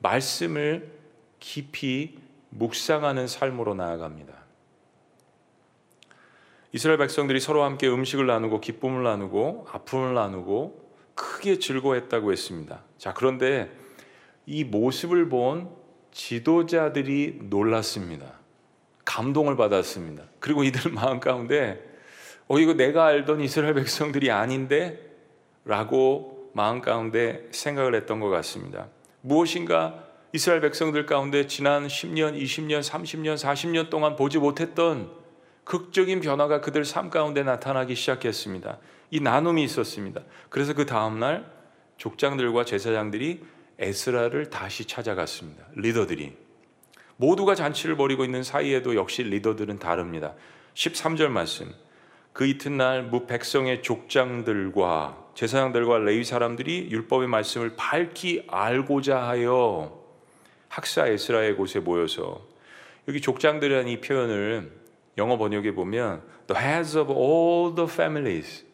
말씀을 0.00 0.90
깊이 1.38 2.18
묵상하는 2.50 3.26
삶으로 3.26 3.74
나아갑니다. 3.74 4.39
이스라엘 6.72 6.98
백성들이 6.98 7.40
서로 7.40 7.64
함께 7.64 7.88
음식을 7.88 8.26
나누고 8.26 8.60
기쁨을 8.60 9.02
나누고 9.02 9.66
아픔을 9.72 10.14
나누고 10.14 10.90
크게 11.14 11.58
즐거워했다고 11.58 12.30
했습니다. 12.30 12.82
자, 12.96 13.12
그런데 13.12 13.70
이 14.46 14.62
모습을 14.62 15.28
본 15.28 15.68
지도자들이 16.12 17.40
놀랐습니다. 17.42 18.38
감동을 19.04 19.56
받았습니다. 19.56 20.24
그리고 20.38 20.62
이들 20.62 20.92
마음 20.94 21.18
가운데 21.18 21.84
어 22.46 22.58
이거 22.58 22.74
내가 22.74 23.06
알던 23.06 23.40
이스라엘 23.40 23.74
백성들이 23.74 24.30
아닌데 24.30 24.98
라고 25.64 26.50
마음 26.52 26.80
가운데 26.80 27.46
생각을 27.50 27.94
했던 27.94 28.20
것 28.20 28.28
같습니다. 28.28 28.88
무엇인가 29.20 30.04
이스라엘 30.32 30.60
백성들 30.60 31.06
가운데 31.06 31.46
지난 31.48 31.86
10년, 31.88 32.40
20년, 32.40 32.80
30년, 32.80 33.34
40년 33.36 33.90
동안 33.90 34.14
보지 34.14 34.38
못했던 34.38 35.19
극적인 35.70 36.20
변화가 36.20 36.62
그들 36.62 36.84
삶 36.84 37.10
가운데 37.10 37.44
나타나기 37.44 37.94
시작했습니다. 37.94 38.78
이 39.12 39.20
나눔이 39.20 39.62
있었습니다. 39.62 40.20
그래서 40.48 40.74
그 40.74 40.84
다음날 40.84 41.48
족장들과 41.96 42.64
제사장들이 42.64 43.44
에스라를 43.78 44.50
다시 44.50 44.84
찾아갔습니다. 44.84 45.62
리더들이. 45.76 46.36
모두가 47.18 47.54
잔치를 47.54 47.96
벌이고 47.96 48.24
있는 48.24 48.42
사이에도 48.42 48.96
역시 48.96 49.22
리더들은 49.22 49.78
다릅니다. 49.78 50.34
13절 50.74 51.28
말씀. 51.28 51.72
그 52.32 52.46
이튿날 52.46 53.04
무 53.04 53.28
백성의 53.28 53.84
족장들과 53.84 55.28
제사장들과 55.36 55.98
레위 55.98 56.24
사람들이 56.24 56.88
율법의 56.90 57.28
말씀을 57.28 57.76
밝히 57.76 58.44
알고자 58.48 59.22
하여 59.22 60.02
학사 60.66 61.06
에스라의 61.06 61.54
곳에 61.54 61.78
모여서 61.78 62.44
여기 63.06 63.20
족장들이라는 63.20 63.86
이 63.86 64.00
표현을 64.00 64.79
영어 65.20 65.36
번역에 65.36 65.72
보면 65.74 66.22
the 66.48 66.60
heads 66.60 66.96
of 66.96 67.12
all 67.12 67.74
the 67.74 67.88
families 67.88 68.64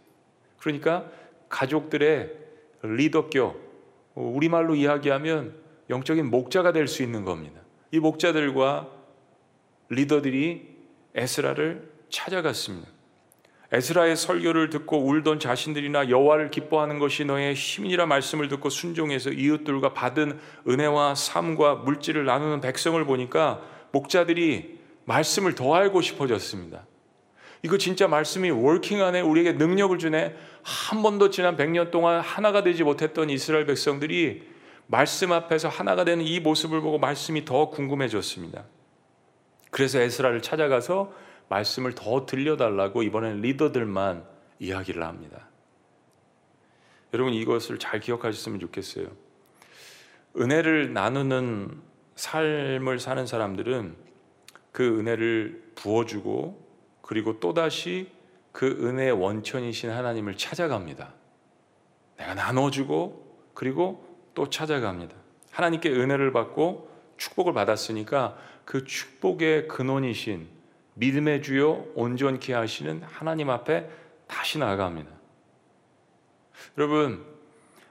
그러니까 0.58 1.06
가족들의 1.48 2.30
리더교 2.82 3.54
우리말로 4.14 4.74
이야기하면 4.74 5.54
영적인 5.90 6.30
목자가 6.30 6.72
될 6.72 6.88
수 6.88 7.02
있는 7.02 7.24
겁니다. 7.24 7.60
이 7.90 7.98
목자들과 7.98 8.88
리더들이 9.88 10.76
에스라를 11.14 11.90
찾아갔습니다. 12.10 12.88
에스라의 13.72 14.16
설교를 14.16 14.70
듣고 14.70 15.04
울던 15.04 15.40
자신들이나 15.40 16.08
여호와를 16.08 16.50
기뻐하는 16.50 17.00
것이 17.00 17.24
너의 17.24 17.54
힘이라 17.54 18.06
말씀을 18.06 18.48
듣고 18.48 18.70
순종해서 18.70 19.30
이웃들과 19.30 19.92
받은 19.92 20.38
은혜와 20.68 21.16
삶과 21.16 21.76
물질을 21.76 22.24
나누는 22.24 22.60
백성을 22.60 23.04
보니까 23.04 23.60
목자들이 23.90 24.75
말씀을 25.06 25.54
더 25.54 25.75
알고 25.75 26.02
싶어졌습니다. 26.02 26.86
이거 27.62 27.78
진짜 27.78 28.06
말씀이 28.06 28.50
워킹하네 28.50 29.22
우리에게 29.22 29.52
능력을 29.54 29.98
주네 29.98 30.36
한 30.62 31.02
번도 31.02 31.30
지난 31.30 31.56
100년 31.56 31.90
동안 31.90 32.20
하나가 32.20 32.62
되지 32.62 32.84
못했던 32.84 33.30
이스라엘 33.30 33.66
백성들이 33.66 34.42
말씀 34.88 35.32
앞에서 35.32 35.68
하나가 35.68 36.04
되는 36.04 36.25
이 36.25 36.38
모습을 36.38 36.80
보고 36.80 36.98
말씀이 36.98 37.44
더 37.44 37.70
궁금해졌습니다. 37.70 38.64
그래서 39.70 39.98
에스라를 39.98 40.42
찾아가서 40.42 41.12
말씀을 41.48 41.94
더 41.94 42.26
들려달라고 42.26 43.02
이번엔 43.02 43.40
리더들만 43.40 44.25
이야기를 44.58 45.02
합니다. 45.02 45.48
여러분 47.14 47.32
이것을 47.32 47.78
잘 47.78 48.00
기억하셨으면 48.00 48.60
좋겠어요. 48.60 49.06
은혜를 50.38 50.92
나누는 50.92 51.80
삶을 52.16 52.98
사는 52.98 53.26
사람들은 53.26 54.05
그 54.76 54.99
은혜를 54.99 55.73
부어주고 55.75 56.62
그리고 57.00 57.40
또다시 57.40 58.12
그 58.52 58.66
은혜의 58.66 59.12
원천이신 59.12 59.88
하나님을 59.88 60.37
찾아갑니다. 60.37 61.14
내가 62.18 62.35
나눠주고 62.35 63.38
그리고 63.54 64.06
또 64.35 64.50
찾아갑니다. 64.50 65.16
하나님께 65.50 65.90
은혜를 65.90 66.30
받고 66.30 66.90
축복을 67.16 67.54
받았으니까 67.54 68.37
그 68.66 68.85
축복의 68.85 69.66
근원이신 69.68 70.47
믿음의 70.92 71.42
주요 71.42 71.87
온전케 71.95 72.52
하시는 72.52 73.02
하나님 73.02 73.49
앞에 73.49 73.88
다시 74.26 74.59
나아갑니다. 74.59 75.11
여러분, 76.76 77.25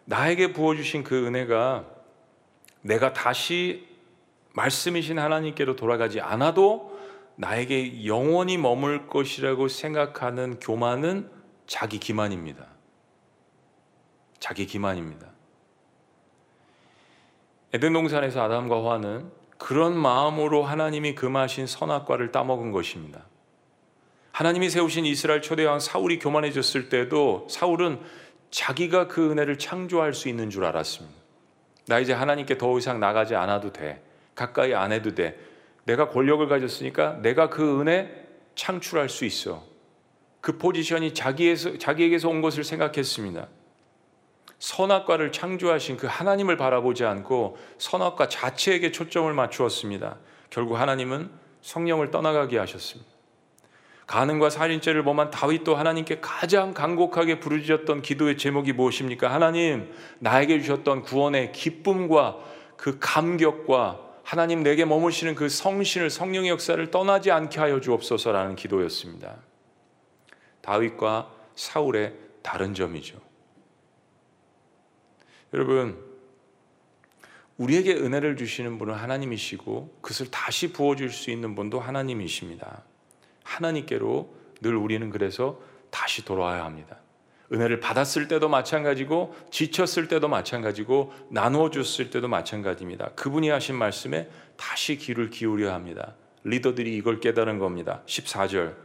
나에게 0.04 0.54
부어주신 0.54 1.04
그 1.04 1.26
은혜가 1.26 1.88
내가 2.84 3.12
다시 3.14 3.88
말씀이신 4.56 5.20
하나님께로 5.20 5.76
돌아가지 5.76 6.22
않아도 6.22 6.98
나에게 7.36 8.06
영원히 8.06 8.58
머물 8.58 9.08
것이라고 9.08 9.68
생각하는 9.68 10.60
교만은 10.60 11.30
자기 11.68 12.00
기만입니다. 12.00 12.66
자기 14.40 14.66
기만입니다. 14.66 15.28
에덴 17.74 17.92
동산에서 17.92 18.44
아담과 18.44 18.90
화는 18.90 19.30
그런 19.58 19.98
마음으로 19.98 20.64
하나님이 20.64 21.16
금하신 21.16 21.68
선악과를 21.68 22.32
따먹은 22.32 22.72
것입니다. 22.72 23.26
하나님이 24.32 24.70
세우신 24.70 25.06
이스라엘 25.06 25.42
초대왕 25.42 25.80
사울이 25.80 26.20
교만해졌을 26.20 26.90
때도 26.90 27.48
사울은 27.50 28.00
자기가 28.52 29.08
그 29.08 29.32
은혜를 29.32 29.58
창조할 29.58 30.14
수 30.14 30.30
있는 30.30 30.50
줄 30.50 30.64
알았습니다. 30.66 31.16
나 31.88 32.00
이제 32.00 32.14
하나님께 32.14 32.58
더 32.58 32.78
이상 32.78 33.00
나가지 33.00 33.36
않아도 33.36 33.74
돼. 33.74 34.05
가까이 34.36 34.74
안 34.74 34.92
해도 34.92 35.16
돼. 35.16 35.40
내가 35.86 36.10
권력을 36.10 36.46
가졌으니까 36.48 37.20
내가 37.22 37.50
그 37.50 37.82
은혜 37.82 38.28
창출할 38.56 39.10
수 39.10 39.26
있어. 39.26 39.64
그 40.42 40.58
포지션이 40.58 41.14
자기에서, 41.14 41.78
자기에게서 41.78 42.30
온 42.30 42.42
것을 42.42 42.64
생각했습니다. 42.64 43.48
선악과를 44.60 45.32
창조하신 45.32 45.98
그 45.98 46.08
하나님을 46.08 46.58
바라보지 46.58 47.06
않고 47.06 47.58
선악과 47.78 48.30
자체에게 48.30 48.92
초점을 48.92 49.32
맞추었습니다. 49.34 50.18
결국 50.50 50.76
하나님은 50.76 51.30
성령을 51.62 52.12
떠나가게 52.12 52.58
하셨습니다. 52.58 53.12
가능과 54.08 54.52
살인죄를 54.52 55.04
범한 55.04 55.32
다윗도 55.32 55.76
하나님께 55.76 56.20
가장 56.22 56.74
간곡하게 56.74 57.40
부르짖었던 57.40 58.04
기도의 58.04 58.38
제목이 58.38 58.72
무엇입니까? 58.72 59.34
하나님, 59.34 59.92
나에게 60.20 60.60
주셨던 60.60 61.02
구원의 61.02 61.52
기쁨과 61.52 62.38
그 62.78 63.00
감격과 63.00 64.05
하나님 64.26 64.64
내게 64.64 64.86
머무시는 64.86 65.36
그 65.36 65.50
성신을 65.50 66.10
성령의 66.10 66.50
역사를 66.50 66.90
떠나지 66.90 67.30
않게 67.30 67.60
하여 67.60 67.80
주옵소서라는 67.80 68.56
기도였습니다. 68.56 69.38
다윗과 70.62 71.32
사울의 71.54 72.16
다른 72.42 72.74
점이죠. 72.74 73.22
여러분, 75.54 76.04
우리에게 77.58 77.94
은혜를 77.94 78.36
주시는 78.36 78.80
분은 78.80 78.96
하나님이시고 78.96 80.00
그것을 80.02 80.32
다시 80.32 80.74
부어 80.74 80.96
줄 80.96 81.12
수 81.12 81.30
있는 81.30 81.54
분도 81.54 81.80
하나님이십니다. 81.80 82.84
하나님께로 83.44 84.34
늘 84.60 84.76
우리는 84.76 85.08
그래서 85.12 85.62
다시 85.92 86.26
돌아와야 86.26 86.66
합니다. 86.66 86.98
은혜를 87.52 87.80
받았을 87.80 88.28
때도 88.28 88.50
마찬가지고 88.50 89.36
지쳤을 89.52 90.08
때도 90.08 90.28
마찬가지고 90.28 91.14
나누어 91.30 91.70
줬을 91.70 92.10
때도 92.10 92.28
마찬가지입니다. 92.28 93.12
그분이 93.16 93.50
하신 93.50 93.76
말씀에 93.76 94.30
다시 94.58 94.98
귀를 94.98 95.30
기울여야 95.30 95.74
합니다. 95.74 96.16
리더들이 96.44 96.96
이걸 96.96 97.20
깨달은 97.20 97.60
겁니다. 97.60 98.02
14절. 98.08 98.76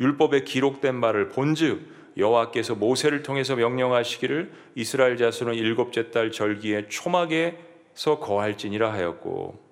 율법에 0.00 0.44
기록된 0.44 1.00
바를 1.00 1.28
본즉 1.28 2.02
여호와께서 2.16 2.74
모세를 2.74 3.22
통해서 3.22 3.56
명령하시기를 3.56 4.52
이스라엘 4.74 5.16
자손은 5.16 5.54
일곱째 5.54 6.10
달 6.10 6.30
절기에 6.30 6.88
초막에서 6.88 8.18
거할지니라 8.20 8.92
하였고 8.92 9.71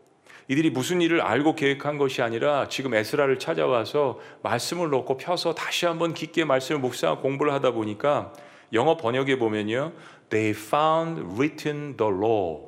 이들이 0.51 0.71
무슨 0.71 1.01
일을 1.01 1.21
알고 1.21 1.55
계획한 1.55 1.97
것이 1.97 2.23
아니라 2.23 2.67
지금 2.67 2.93
에스라를 2.93 3.39
찾아와서 3.39 4.19
말씀을 4.43 4.91
놓고 4.91 5.17
펴서 5.17 5.55
다시 5.55 5.87
한번 5.87 6.13
깊게 6.13 6.45
말씀을 6.45 6.81
묵상하고 6.81 7.23
공부를 7.23 7.53
하다 7.53 7.71
보니까 7.71 8.33
영어 8.73 8.97
번역에 8.97 9.39
보면요. 9.39 9.93
They 10.29 10.51
found 10.51 11.21
written 11.37 11.97
the 11.97 12.13
law. 12.13 12.65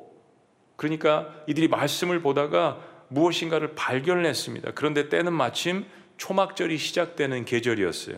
그러니까 0.77 1.33
이들이 1.45 1.67
말씀을 1.67 2.21
보다가 2.21 2.79
무엇인가를 3.09 3.75
발견했습니다. 3.75 4.71
그런데 4.75 5.09
때는 5.09 5.33
마침 5.33 5.83
초막절이 6.15 6.77
시작되는 6.77 7.43
계절이었어요. 7.43 8.15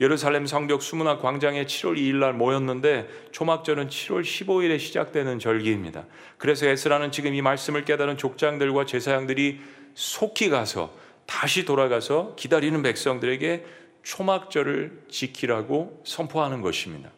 예루살렘 0.00 0.46
성벽 0.46 0.82
수문화 0.82 1.18
광장에 1.18 1.64
7월 1.64 1.96
2일 1.96 2.16
날 2.16 2.32
모였는데 2.34 3.08
초막절은 3.32 3.88
7월 3.88 4.22
15일에 4.22 4.78
시작되는 4.78 5.38
절기입니다. 5.38 6.04
그래서 6.36 6.66
에스라는 6.66 7.12
지금 7.12 7.34
이 7.34 7.40
말씀을 7.40 7.84
깨달은 7.84 8.18
족장들과 8.18 8.84
제사장들이 8.84 9.60
속히 9.94 10.50
가서 10.50 10.92
다시 11.24 11.64
돌아가서 11.64 12.34
기다리는 12.36 12.80
백성들에게 12.82 13.64
초막절을 14.02 15.06
지키라고 15.10 16.02
선포하는 16.04 16.60
것입니다. 16.60 17.10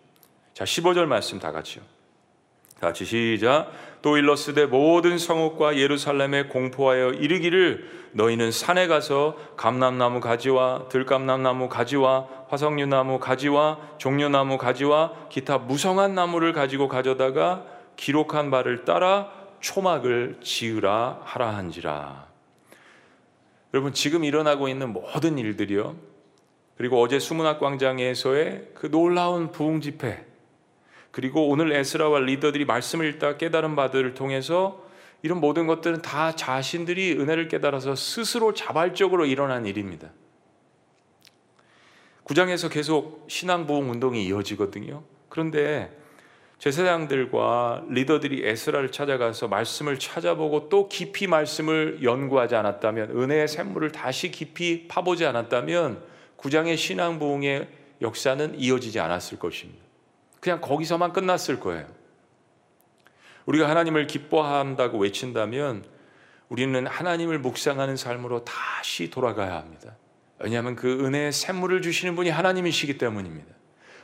자, 0.55 0.65
15절 0.65 1.07
말씀 1.07 1.39
다 1.39 1.53
같이요. 1.53 1.83
같이 2.81 3.05
시작. 3.05 3.73
또 4.09 4.17
일러스되 4.17 4.65
모든 4.65 5.19
성읍과 5.19 5.77
예루살렘에 5.77 6.45
공포하여 6.45 7.11
이르기를 7.11 8.09
너희는 8.13 8.53
산에 8.53 8.87
가서 8.87 9.37
감람나무 9.59 10.21
가지와 10.21 10.89
들감람나무 10.89 11.69
가지와 11.69 12.27
화석류나무 12.49 13.19
가지와 13.19 13.79
종려나무 13.99 14.57
가지와 14.57 15.13
기타 15.29 15.59
무성한 15.59 16.15
나무를 16.15 16.55
가지고 16.55 16.89
가져다가 16.89 17.67
기록한 17.97 18.51
바를 18.51 18.87
따라 18.87 19.31
초막을 19.61 20.39
지으라 20.43 21.21
하라 21.25 21.55
한지라. 21.55 22.29
여러분 23.75 23.93
지금 23.93 24.25
일어나고 24.25 24.71
있는 24.71 24.95
모든 24.95 25.37
일들이요. 25.37 25.97
그리고 26.79 27.03
어제 27.03 27.19
수문학 27.19 27.61
광장에서의 27.61 28.71
그 28.73 28.91
놀라운 28.91 29.53
부흥 29.53 29.83
집회 29.83 30.25
그리고 31.19 31.49
오늘 31.49 31.73
에스라와 31.73 32.21
리더들이 32.21 32.65
말씀을 32.65 33.07
읽다 33.07 33.39
깨달은 33.39 33.75
바들을 33.75 34.15
통해서 34.15 34.87
이런 35.23 35.41
모든 35.41 35.67
것들은 35.67 36.01
다 36.01 36.31
자신들이 36.31 37.15
은혜를 37.19 37.49
깨달아서 37.49 37.97
스스로 37.97 38.55
자발적으로 38.55 39.27
일어난 39.27 39.67
일입니다. 39.67 40.11
구장에서 42.23 42.69
계속 42.69 43.27
신앙 43.27 43.67
부흥 43.67 43.91
운동이 43.91 44.27
이어지거든요. 44.27 45.03
그런데 45.29 45.91
제사장들과 46.61 47.87
리더들이 47.89 48.47
에스라를 48.47 48.93
찾아가서 48.93 49.49
말씀을 49.49 49.99
찾아보고 49.99 50.69
또 50.69 50.89
깊이 50.89 51.27
말씀을 51.27 51.99
연구하지 52.05 52.55
않았다면 52.55 53.11
은혜의 53.11 53.49
샘물을 53.49 53.91
다시 53.91 54.31
깊이 54.31 54.87
파보지 54.87 55.27
않았다면 55.27 56.01
구장의 56.37 56.77
신앙 56.77 57.19
부흥의 57.19 57.67
역사는 58.03 58.61
이어지지 58.61 59.01
않았을 59.01 59.41
것입니다. 59.41 59.88
그냥 60.41 60.61
거기서만 60.61 61.13
끝났을 61.13 61.61
거예요. 61.61 61.87
우리가 63.47 63.69
하나님을 63.69 64.07
기뻐한다고 64.07 64.99
외친다면 64.99 65.85
우리는 66.49 66.87
하나님을 66.87 67.39
묵상하는 67.39 67.97
삶으로 67.97 68.45
다시 68.45 69.11
돌아가야 69.11 69.57
합니다. 69.57 69.97
왜냐하면 70.39 70.77
그 70.77 71.05
은혜의 71.05 71.33
샘물을 71.33 71.83
주시는 71.83 72.15
분이 72.15 72.31
하나님이시기 72.31 72.99
때문입니다. 72.99 73.59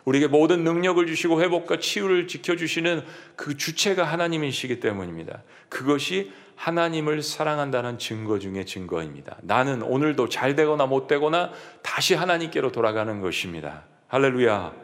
우리에게 0.04 0.26
모든 0.26 0.64
능력을 0.64 1.06
주시고 1.06 1.40
회복과 1.40 1.78
치유를 1.78 2.28
지켜주시는 2.28 3.04
그 3.36 3.56
주체가 3.56 4.04
하나님이시기 4.04 4.80
때문입니다. 4.80 5.42
그것이 5.68 6.32
하나님을 6.56 7.22
사랑한다는 7.22 7.98
증거 7.98 8.38
중의 8.38 8.66
증거입니다. 8.66 9.38
나는 9.42 9.82
오늘도 9.82 10.28
잘 10.28 10.54
되거나 10.54 10.86
못 10.86 11.06
되거나 11.06 11.52
다시 11.82 12.14
하나님께로 12.14 12.70
돌아가는 12.70 13.20
것입니다. 13.20 13.84
할렐루야. 14.08 14.83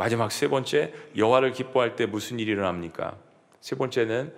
마지막 0.00 0.32
세 0.32 0.48
번째 0.48 0.94
여호와를 1.14 1.52
기뻐할 1.52 1.94
때 1.94 2.06
무슨 2.06 2.38
일이 2.38 2.52
일어납니까? 2.52 3.18
세 3.60 3.76
번째는 3.76 4.32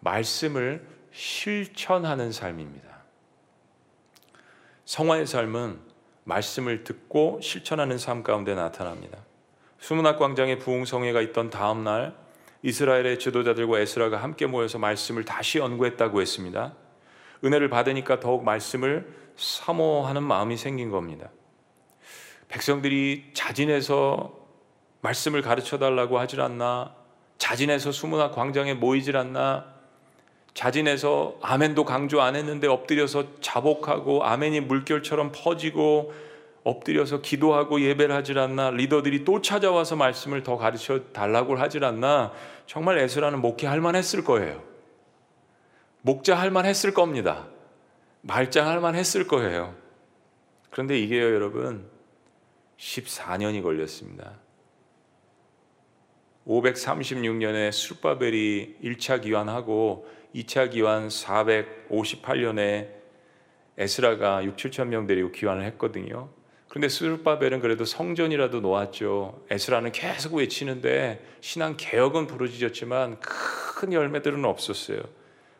말씀을 0.00 0.86
실천하는 1.10 2.32
삶입니다. 2.32 2.86
성화의 4.84 5.26
삶은 5.26 5.80
말씀을 6.24 6.84
듣고 6.84 7.40
실천하는 7.40 7.96
삶 7.96 8.22
가운데 8.22 8.54
나타납니다. 8.54 9.16
수문학 9.78 10.18
광장에 10.18 10.58
부흥성회가 10.58 11.22
있던 11.22 11.48
다음 11.48 11.82
날 11.82 12.14
이스라엘의 12.62 13.18
지도자들과 13.18 13.78
에스라가 13.78 14.18
함께 14.18 14.44
모여서 14.44 14.78
말씀을 14.78 15.24
다시 15.24 15.56
연구했다고 15.56 16.20
했습니다. 16.20 16.74
은혜를 17.42 17.70
받으니까 17.70 18.20
더욱 18.20 18.44
말씀을 18.44 19.10
사모하는 19.36 20.22
마음이 20.22 20.58
생긴 20.58 20.90
겁니다. 20.90 21.30
백성들이 22.48 23.30
자진해서 23.32 24.45
말씀을 25.00 25.42
가르쳐 25.42 25.78
달라고 25.78 26.18
하질 26.18 26.40
않나, 26.40 26.94
자진해서 27.38 27.92
수문학 27.92 28.34
광장에 28.34 28.74
모이질 28.74 29.16
않나, 29.16 29.76
자진해서 30.54 31.36
아멘도 31.42 31.84
강조 31.84 32.22
안 32.22 32.34
했는데 32.34 32.66
엎드려서 32.66 33.40
자복하고 33.40 34.24
아멘이 34.24 34.60
물결처럼 34.60 35.32
퍼지고 35.34 36.14
엎드려서 36.64 37.20
기도하고 37.20 37.80
예배를 37.80 38.14
하질 38.14 38.38
않나 38.38 38.70
리더들이 38.70 39.24
또 39.24 39.42
찾아와서 39.42 39.96
말씀을 39.96 40.42
더 40.42 40.56
가르쳐 40.56 41.00
달라고 41.12 41.56
하질 41.56 41.84
않나 41.84 42.32
정말 42.66 42.98
에스라는 42.98 43.40
목회 43.40 43.66
할 43.66 43.80
만했을 43.80 44.24
거예요. 44.24 44.64
목자 46.00 46.36
할 46.36 46.50
만했을 46.50 46.94
겁니다. 46.94 47.46
말장 48.22 48.66
할 48.66 48.80
만했을 48.80 49.28
거예요. 49.28 49.74
그런데 50.70 50.98
이게요 50.98 51.34
여러분 51.34 51.88
14년이 52.78 53.62
걸렸습니다. 53.62 54.32
536년에 56.46 57.72
수르바벨이 57.72 58.76
1차 58.82 59.20
기환하고 59.22 60.06
2차 60.34 60.70
기환 60.70 61.08
458년에 61.08 62.88
에스라가 63.78 64.44
6, 64.44 64.56
7천 64.56 64.86
명 64.86 65.06
데리고 65.06 65.32
기환을 65.32 65.64
했거든요. 65.64 66.28
그런데 66.68 66.88
수르바벨은 66.88 67.60
그래도 67.60 67.84
성전이라도 67.84 68.60
놓았죠. 68.60 69.44
에스라는 69.50 69.92
계속 69.92 70.34
외치는데 70.34 71.24
신앙 71.40 71.76
개혁은 71.76 72.26
부르짖었지만 72.26 73.20
큰 73.20 73.92
열매들은 73.92 74.44
없었어요. 74.44 75.00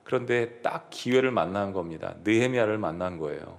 그런데 0.04 0.60
딱 0.62 0.88
기회를 0.90 1.30
만난 1.30 1.72
겁니다. 1.72 2.14
느헤미야를 2.22 2.78
만난 2.78 3.18
거예요. 3.18 3.58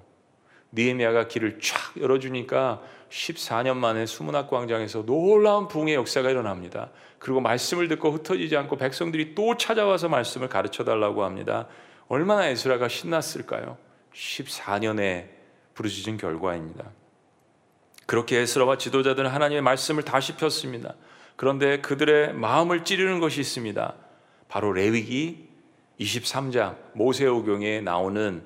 느헤미야가 0.72 1.28
길을 1.28 1.60
쫙 1.60 2.00
열어주니까 2.00 2.82
14년 3.10 3.78
만에 3.78 4.06
수문학 4.06 4.50
광장에서 4.50 5.06
놀라운 5.06 5.68
부흥의 5.68 5.96
역사가 5.96 6.30
일어납니다. 6.30 6.92
그리고 7.20 7.42
말씀을 7.42 7.88
듣고 7.88 8.12
흩어지지 8.12 8.56
않고 8.58 8.78
백성들이 8.78 9.36
또 9.36 9.58
찾아와서 9.58 10.10
말씀을 10.10 10.50
가르쳐 10.50 10.84
달라고 10.84 11.24
합니다. 11.24 11.68
얼마나 12.08 12.48
에스라가 12.48 12.88
신났을까요? 12.88 13.78
14년의 14.14 15.28
부르짖은 15.74 16.18
결과입니다. 16.18 16.92
그렇게 18.06 18.40
에스라와 18.40 18.78
지도자들은 18.78 19.30
하나님의 19.30 19.62
말씀을 19.62 20.04
다시 20.04 20.36
폈습니다. 20.36 20.96
그런데 21.36 21.82
그들의 21.82 22.34
마음을 22.34 22.84
찌르는 22.84 23.20
것이 23.20 23.42
있습니다. 23.42 23.94
바로 24.48 24.72
레위기 24.72 25.50
23장 26.00 26.78
모세오경에 26.94 27.82
나오는 27.82 28.44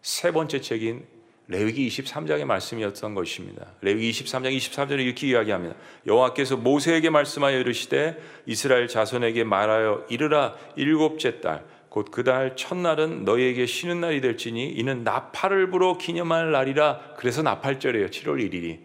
세 0.00 0.30
번째 0.30 0.60
책인 0.60 1.04
레위기 1.48 1.88
23장의 1.88 2.44
말씀이었던 2.44 3.14
것입니다. 3.14 3.66
레위기 3.80 4.10
23장 4.10 4.56
23절에 4.56 5.00
이렇게 5.00 5.28
이야기합니다. 5.28 5.74
여호와께서 6.06 6.56
모세에게 6.56 7.10
말씀하여 7.10 7.58
이르시되 7.58 8.16
이스라엘 8.46 8.88
자손에게 8.88 9.44
말하여 9.44 10.06
이르라 10.08 10.54
일곱째 10.76 11.40
달 11.40 11.64
곧 11.94 12.10
그 12.10 12.24
달 12.24 12.56
첫날은 12.56 13.24
너희에게 13.24 13.66
쉬는 13.66 14.00
날이 14.00 14.20
될지니 14.20 14.70
이는 14.70 15.04
나팔을 15.04 15.70
불어 15.70 15.98
기념할 15.98 16.50
날이라 16.50 17.16
그래서 17.18 17.42
나팔절이에요. 17.42 18.06
7월 18.06 18.40
1일이. 18.50 18.80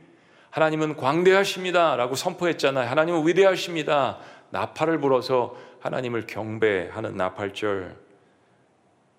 하나님은 0.50 0.98
광대하십니다라고 0.98 2.16
선포했잖아요. 2.16 2.90
하나님은 2.90 3.28
위대하십니다. 3.28 4.18
나팔을 4.50 5.00
불어서 5.00 5.56
하나님을 5.80 6.26
경배하는 6.28 7.16
나팔절 7.16 7.96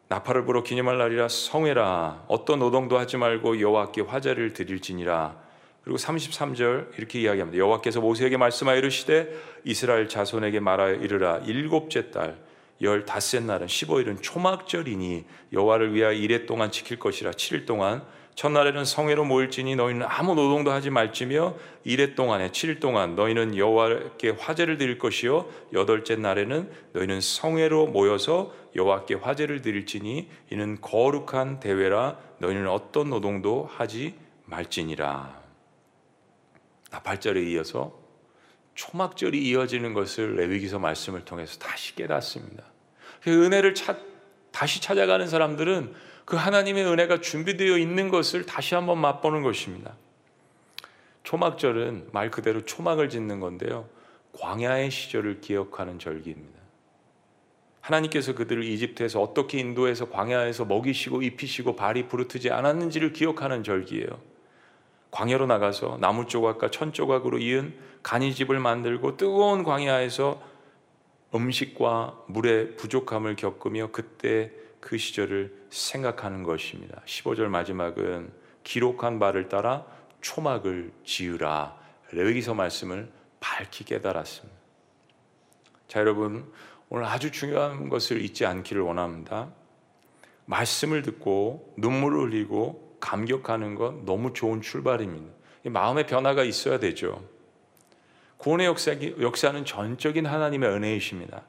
나팔을 0.09 0.47
불어 0.47 0.63
기념할 0.63 0.97
날이라 0.97 1.29
성회라. 1.29 2.25
어떤 2.29 2.61
노동도 2.61 2.99
하지 2.99 3.19
말고 3.19 3.61
여호와께 3.61 4.03
화제를 4.03 4.55
드릴지니라. 4.55 5.37
그리고 5.85 5.99
33절 5.99 6.99
이렇게 6.99 7.21
이야기합니다. 7.21 7.59
여호와께서 7.59 8.01
모세에게 8.01 8.39
말씀하여 8.39 8.79
이르시되 8.79 9.31
이스라엘 9.65 10.09
자손에게 10.09 10.61
말하여 10.61 10.95
이르라. 10.95 11.39
일곱째 11.45 12.11
달 12.11 12.39
열다섯 12.81 13.43
날은 13.43 13.67
15일은 13.67 14.23
초막절이니 14.23 15.25
여호와를 15.53 15.95
위하여 15.95 16.13
이래 16.13 16.47
동안 16.47 16.71
지킬 16.71 16.99
것이라. 16.99 17.33
7일 17.33 17.67
동안 17.67 18.03
첫날에는 18.35 18.85
성회로 18.85 19.25
모일지니 19.25 19.75
너희는 19.75 20.07
아무 20.09 20.37
노동도 20.37 20.71
하지 20.71 20.91
말지며 20.91 21.57
이래 21.83 22.15
동안에 22.15 22.51
7일 22.51 22.81
동안 22.81 23.17
너희는 23.17 23.57
여호와께 23.57 24.37
화제를 24.39 24.79
드릴 24.79 24.97
것이요. 24.97 25.47
여덟째 25.73 26.17
날에는 26.17 26.71
너희는 26.93 27.21
성회로 27.21 27.89
모여서 27.89 28.53
여호와께 28.75 29.15
화제를 29.15 29.63
드릴지니 29.63 30.31
이는 30.51 30.81
거룩한 30.81 31.61
대회라 31.61 32.19
너희는 32.39 32.69
어떤 32.69 33.11
노동도 33.11 33.69
하지 33.71 34.15
말지니라. 34.45 35.43
나팔절에 36.91 37.43
이어서 37.51 37.99
초막절이 38.75 39.43
이어지는 39.49 39.93
것을 39.93 40.37
레위기서 40.37 40.79
말씀을 40.79 41.25
통해서 41.25 41.59
다시 41.59 41.95
깨닫습니다. 41.97 42.65
그 43.23 43.45
은혜를 43.45 43.75
찾, 43.75 43.99
다시 44.53 44.81
찾아가는 44.81 45.27
사람들은 45.27 45.95
그 46.25 46.37
하나님의 46.37 46.85
은혜가 46.85 47.21
준비되어 47.21 47.79
있는 47.79 48.09
것을 48.09 48.47
다시 48.47 48.75
한번 48.75 48.99
맛보는 48.99 49.43
것입니다. 49.43 49.97
초막절은 51.25 52.11
말 52.13 52.31
그대로 52.31 52.65
초막을 52.65 53.09
짓는 53.09 53.41
건데요. 53.41 53.89
광야의 54.39 54.91
시절을 54.91 55.41
기억하는 55.41 55.99
절기입니다. 55.99 56.58
하나님께서 57.89 58.35
그들을 58.35 58.65
이집트에서 58.65 59.21
어떻게 59.21 59.59
인도해서 59.59 60.11
광야에서 60.11 60.67
먹이시고 60.67 61.23
입히시고 61.23 61.75
발이 61.75 62.09
부르트지 62.09 62.51
않았는지를 62.51 63.13
기억하는 63.15 63.63
절기예요. 63.63 64.09
광야로 65.11 65.47
나가서 65.47 65.97
나무 66.01 66.27
조각과 66.27 66.71
천 66.71 66.93
조각으로 66.93 67.39
이은 67.39 67.75
간이집을 68.03 68.59
만들고 68.59 69.17
뜨거운 69.17 69.65
광야에서 69.65 70.43
음식과 71.35 72.25
물의 72.29 72.77
부족함을 72.77 73.37
겪으며 73.37 73.89
그때 73.91 74.53
그 74.81 74.99
시절을 74.99 75.67
생각하는 75.71 76.43
것입니다. 76.43 77.03
15절 77.07 77.47
마지막은 77.47 78.31
기록한 78.65 79.19
바를 79.19 79.49
따라 79.49 79.87
초막을 80.21 80.93
지으라. 81.05 81.77
레위기서 82.13 82.55
말씀을 82.55 83.11
밝히 83.41 83.85
깨달았습니다. 83.85 84.59
자, 85.89 86.01
여러분, 86.01 86.51
오늘 86.91 87.05
아주 87.05 87.31
중요한 87.31 87.89
것을 87.89 88.23
잊지 88.23 88.47
않기를 88.47 88.83
원합니다. 88.83 89.51
말씀을 90.47 91.03
듣고 91.03 91.75
눈물을 91.77 92.31
흘리고 92.31 92.97
감격하는 93.01 93.75
건 93.75 94.05
너무 94.05 94.33
좋은 94.33 94.63
출발입니다. 94.63 95.33
마음의 95.65 96.07
변화가 96.07 96.45
있어야 96.45 96.79
되죠. 96.79 97.23
구원의 98.39 98.67
역사 98.67 99.53
는 99.53 99.65
전적인 99.65 100.25
하나님의 100.25 100.71
은혜이십니다. 100.71 101.43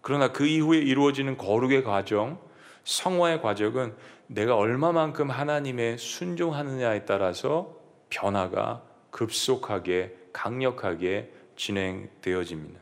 그러나 0.00 0.32
그 0.32 0.46
이후에 0.46 0.78
이루어지는 0.78 1.36
거룩의 1.36 1.84
과정, 1.84 2.40
성화의 2.84 3.42
과정은 3.42 3.94
내가 4.26 4.56
얼마만큼 4.56 5.30
하나님의 5.30 5.98
순종하느냐에 5.98 7.04
따라서 7.04 7.76
변화가 8.08 8.82
급속하게 9.10 10.16
강력하게 10.32 11.32
진행되어집니다. 11.56 12.80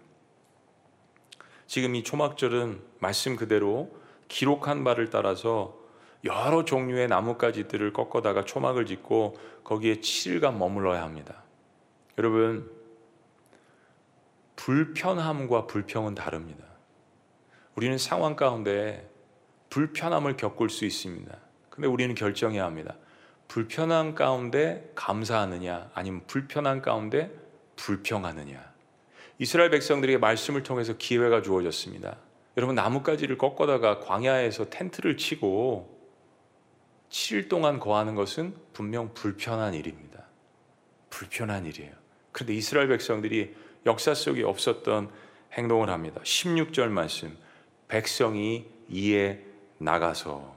지금 1.69 1.95
이 1.95 2.03
초막절은 2.03 2.81
말씀 2.99 3.37
그대로 3.37 3.95
기록한 4.27 4.85
바를 4.85 5.11
따라서 5.11 5.79
여러 6.25 6.65
종류의 6.65 7.09
나뭇가지들을 7.09 7.93
꺾어다가 7.93 8.45
초막을 8.45 8.87
짓고 8.87 9.37
거기에 9.63 9.97
7일간 9.97 10.57
머물러야 10.57 11.03
합니다. 11.03 11.45
여러분 12.17 12.71
불편함과 14.57 15.67
불평은 15.67 16.15
다릅니다. 16.15 16.65
우리는 17.77 17.97
상황 17.99 18.35
가운데 18.35 19.09
불편함을 19.71 20.37
겪을 20.37 20.71
수 20.71 20.87
있습니다. 20.87 21.37
근데 21.69 21.87
우리는 21.87 22.15
결정해야 22.15 22.65
합니다. 22.65 22.97
불편한 23.47 24.15
가운데 24.15 24.91
감사하느냐, 24.95 25.91
아니면 25.95 26.23
불편한 26.27 26.83
가운데 26.83 27.31
불평하느냐. 27.77 28.68
이스라엘 29.39 29.71
백성들에게 29.71 30.19
말씀을 30.19 30.63
통해서 30.63 30.97
기회가 30.97 31.43
주어졌습니다. 31.43 32.19
여러분 32.57 32.75
나뭇가지를 32.75 33.39
꺾어다가 33.39 34.01
광야에서 34.01 34.69
텐트를 34.69 35.17
치고 35.17 35.97
7일 37.11 37.49
동안 37.49 37.79
거하는 37.79 38.15
것은 38.17 38.55
분명 38.73 39.15
불편한 39.15 39.75
일입니다. 39.75 40.25
불편한 41.09 41.67
일이에요. 41.67 41.93
그런데 42.33 42.55
이스라엘 42.55 42.89
백성들이 42.89 43.55
역사 43.87 44.13
속에 44.13 44.43
없었던 44.43 45.11
행동을 45.53 45.89
합니다. 45.89 46.21
16절 46.23 46.89
말씀. 46.89 47.37
백성이 47.87 48.67
이에 48.91 49.45
나가서 49.79 50.57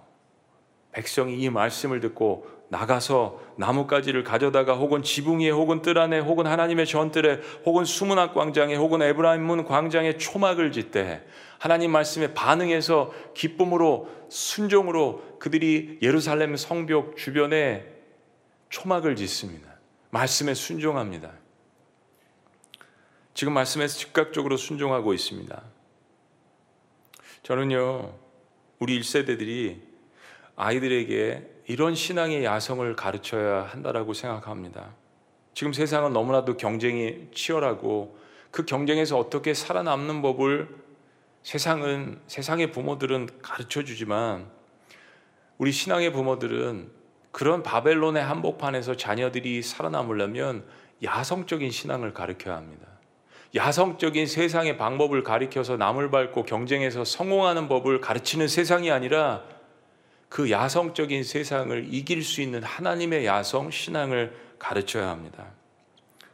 백성이 0.92 1.42
이 1.42 1.50
말씀을 1.50 2.00
듣고 2.02 2.48
나가서 2.72 3.38
나뭇가지를 3.58 4.24
가져다가 4.24 4.76
혹은 4.76 5.04
지붕 5.04 5.42
위에 5.42 5.50
혹은 5.50 5.82
뜰 5.82 5.98
안에 5.98 6.20
혹은 6.20 6.48
하나님의 6.48 6.88
전뜰에 6.88 7.42
혹은 7.66 7.84
수문학 7.84 8.34
광장에 8.34 8.76
혹은 8.76 9.02
에브라임 9.02 9.44
문 9.44 9.66
광장에 9.66 10.18
초막을 10.18 10.72
짓되 10.72 11.28
하나님 11.60 11.92
말씀에 11.92 12.34
반응해서 12.34 13.12
기쁨으로 13.34 14.10
순종으로 14.30 15.38
그들이 15.38 16.00
예루살렘 16.02 16.56
성벽 16.56 17.18
주변에 17.18 17.86
초막을 18.70 19.18
짓습니다. 19.18 19.70
말씀에 20.12 20.54
순종합니다. 20.54 21.34
지금 23.34 23.52
말씀에서 23.52 23.98
즉각적으로 23.98 24.56
순종하고 24.56 25.14
있습니다. 25.14 25.62
저는요, 27.44 28.18
우리 28.80 28.98
1세대들이 29.02 29.82
아이들에게 30.56 31.61
이런 31.72 31.96
신앙의 31.96 32.44
야성을 32.44 32.98
가르쳐야 32.98 33.64
한다라고 33.64 34.14
생각합니다. 34.14 34.90
지금 35.54 35.72
세상은 35.72 36.12
너무나도 36.12 36.58
경쟁이 36.58 37.30
치열하고 37.34 38.20
그 38.52 38.66
경쟁에서 38.66 39.18
어떻게 39.18 39.54
살아남는 39.54 40.22
법을 40.22 40.68
세상은 41.44 42.20
세상의 42.28 42.74
부모들은 42.74 43.30
가르쳐 43.42 43.86
주지만 43.86 44.48
우리 45.58 45.72
신앙의 45.72 46.12
부모들은 46.12 46.92
그런 47.32 47.64
바벨론의 47.64 48.22
한복판에서 48.22 48.98
자녀들이 48.98 49.62
살아남으려면 49.62 50.66
야성적인 51.02 51.72
신앙을 51.72 52.14
가르쳐야 52.14 52.58
합니다. 52.58 52.86
야성적인 53.56 54.28
세상의 54.28 54.76
방법을 54.76 55.24
가리켜서 55.24 55.78
남을 55.78 56.12
밟고 56.12 56.44
경쟁에서 56.44 57.06
성공하는 57.06 57.70
법을 57.70 58.02
가르치는 58.02 58.50
세상이 58.50 58.92
아니라 58.92 59.61
그 60.32 60.50
야성적인 60.50 61.26
세상을 61.26 61.94
이길 61.94 62.24
수 62.24 62.42
있는 62.42 62.64
하나님의 62.64 63.26
야성 63.26 63.70
신앙을 63.70 64.34
가르쳐야 64.58 65.10
합니다. 65.10 65.48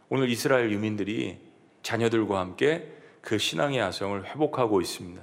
오늘 0.08 0.30
이스라엘 0.30 0.72
유민들이 0.72 1.40
자녀들과 1.82 2.40
함께 2.40 2.94
그 3.22 3.40
신앙의 3.40 3.80
야성을 3.80 4.24
회복하고 4.24 4.82
있습니다. 4.82 5.20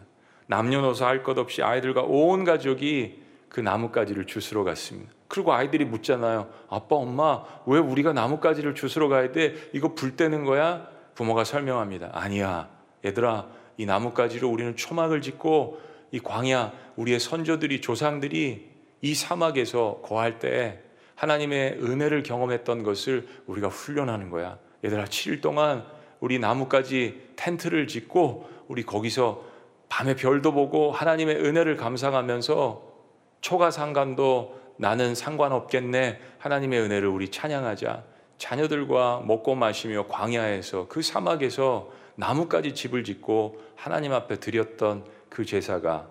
남녀노소 0.49 1.05
할 1.05 1.23
것 1.23 1.39
없이 1.39 1.63
아이들과 1.63 2.03
온 2.03 2.43
가족이 2.43 3.23
그 3.49 3.61
나뭇가지를 3.61 4.27
주스러 4.27 4.65
갔습니다. 4.65 5.13
그리고 5.29 5.53
아이들이 5.53 5.85
묻잖아요. 5.85 6.51
아빠, 6.69 6.97
엄마, 6.97 7.45
왜 7.67 7.79
우리가 7.79 8.13
나뭇가지를 8.13 8.75
주스러 8.75 9.07
가야 9.07 9.31
돼? 9.31 9.55
이거 9.73 9.95
불 9.95 10.17
때는 10.17 10.45
거야? 10.45 10.89
부모가 11.15 11.45
설명합니다. 11.45 12.11
아니야. 12.13 12.69
얘들아, 13.05 13.47
이 13.77 13.87
나뭇가지로 13.87 14.51
우리는 14.51 14.75
초막을 14.75 15.21
짓고 15.23 15.81
이 16.15 16.21
광야, 16.21 16.73
우리의 16.95 17.19
선조들이, 17.19 17.81
조상들이 17.81 18.71
이 19.03 19.15
사막에서 19.17 20.01
거할 20.05 20.39
때 20.39 20.79
하나님의 21.17 21.79
은혜를 21.83 22.23
경험했던 22.23 22.85
것을 22.85 23.27
우리가 23.49 23.67
훈련하는 23.67 24.31
거야. 24.31 24.57
얘들아, 24.85 25.07
7일 25.07 25.43
동안 25.43 25.85
우리 26.21 26.39
나뭇가지 26.39 27.21
텐트를 27.35 27.89
짓고 27.89 28.49
우리 28.69 28.85
거기서 28.85 29.43
밤에 29.89 30.15
별도 30.15 30.53
보고 30.53 30.93
하나님의 30.93 31.35
은혜를 31.45 31.77
감상하면서 31.77 32.95
초가 33.41 33.73
상관도 33.73 34.61
나는 34.77 35.17
상관없겠네. 35.17 36.21
하나님의 36.39 36.81
은혜를 36.81 37.09
우리 37.09 37.29
찬양하자. 37.29 38.05
자녀들과 38.39 39.25
먹고 39.27 39.57
마시며 39.57 40.07
광야에서 40.07 40.87
그 40.87 41.03
사막에서 41.03 41.91
나뭇가지 42.15 42.73
집을 42.73 43.03
짓고 43.03 43.61
하나님 43.75 44.13
앞에 44.13 44.37
드렸던 44.39 45.07
그 45.35 45.45
제사가 45.45 46.09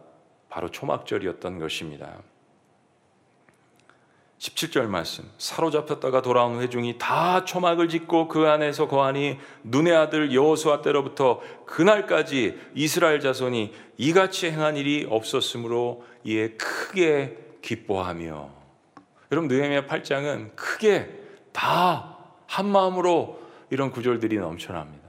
바로 0.49 0.69
초막절이었던 0.69 1.57
것입니다. 1.57 2.19
17절 4.37 4.87
말씀 4.87 5.23
사로잡혔다가 5.37 6.21
돌아온 6.21 6.59
회중이 6.61 6.97
다 6.97 7.45
초막을 7.45 7.87
짓고 7.87 8.27
그 8.27 8.47
안에서 8.47 8.89
거하니 8.89 9.39
눈의 9.63 9.95
아들 9.95 10.33
여호수아 10.33 10.81
때로부터 10.81 11.39
그날까지 11.65 12.59
이스라엘 12.75 13.21
자손이 13.21 13.73
이같이 13.97 14.51
행한 14.51 14.75
일이 14.75 15.07
없었으므로 15.09 16.03
이에 16.25 16.49
크게 16.51 17.37
기뻐하며 17.61 18.49
여러분 19.31 19.47
느헤미야 19.47 19.87
8장은 19.87 20.55
크게 20.55 21.23
다 21.53 22.13
한 22.53 22.67
마음으로 22.67 23.41
이런 23.71 23.89
구절들이 23.89 24.37
넘쳐납니다. 24.37 25.02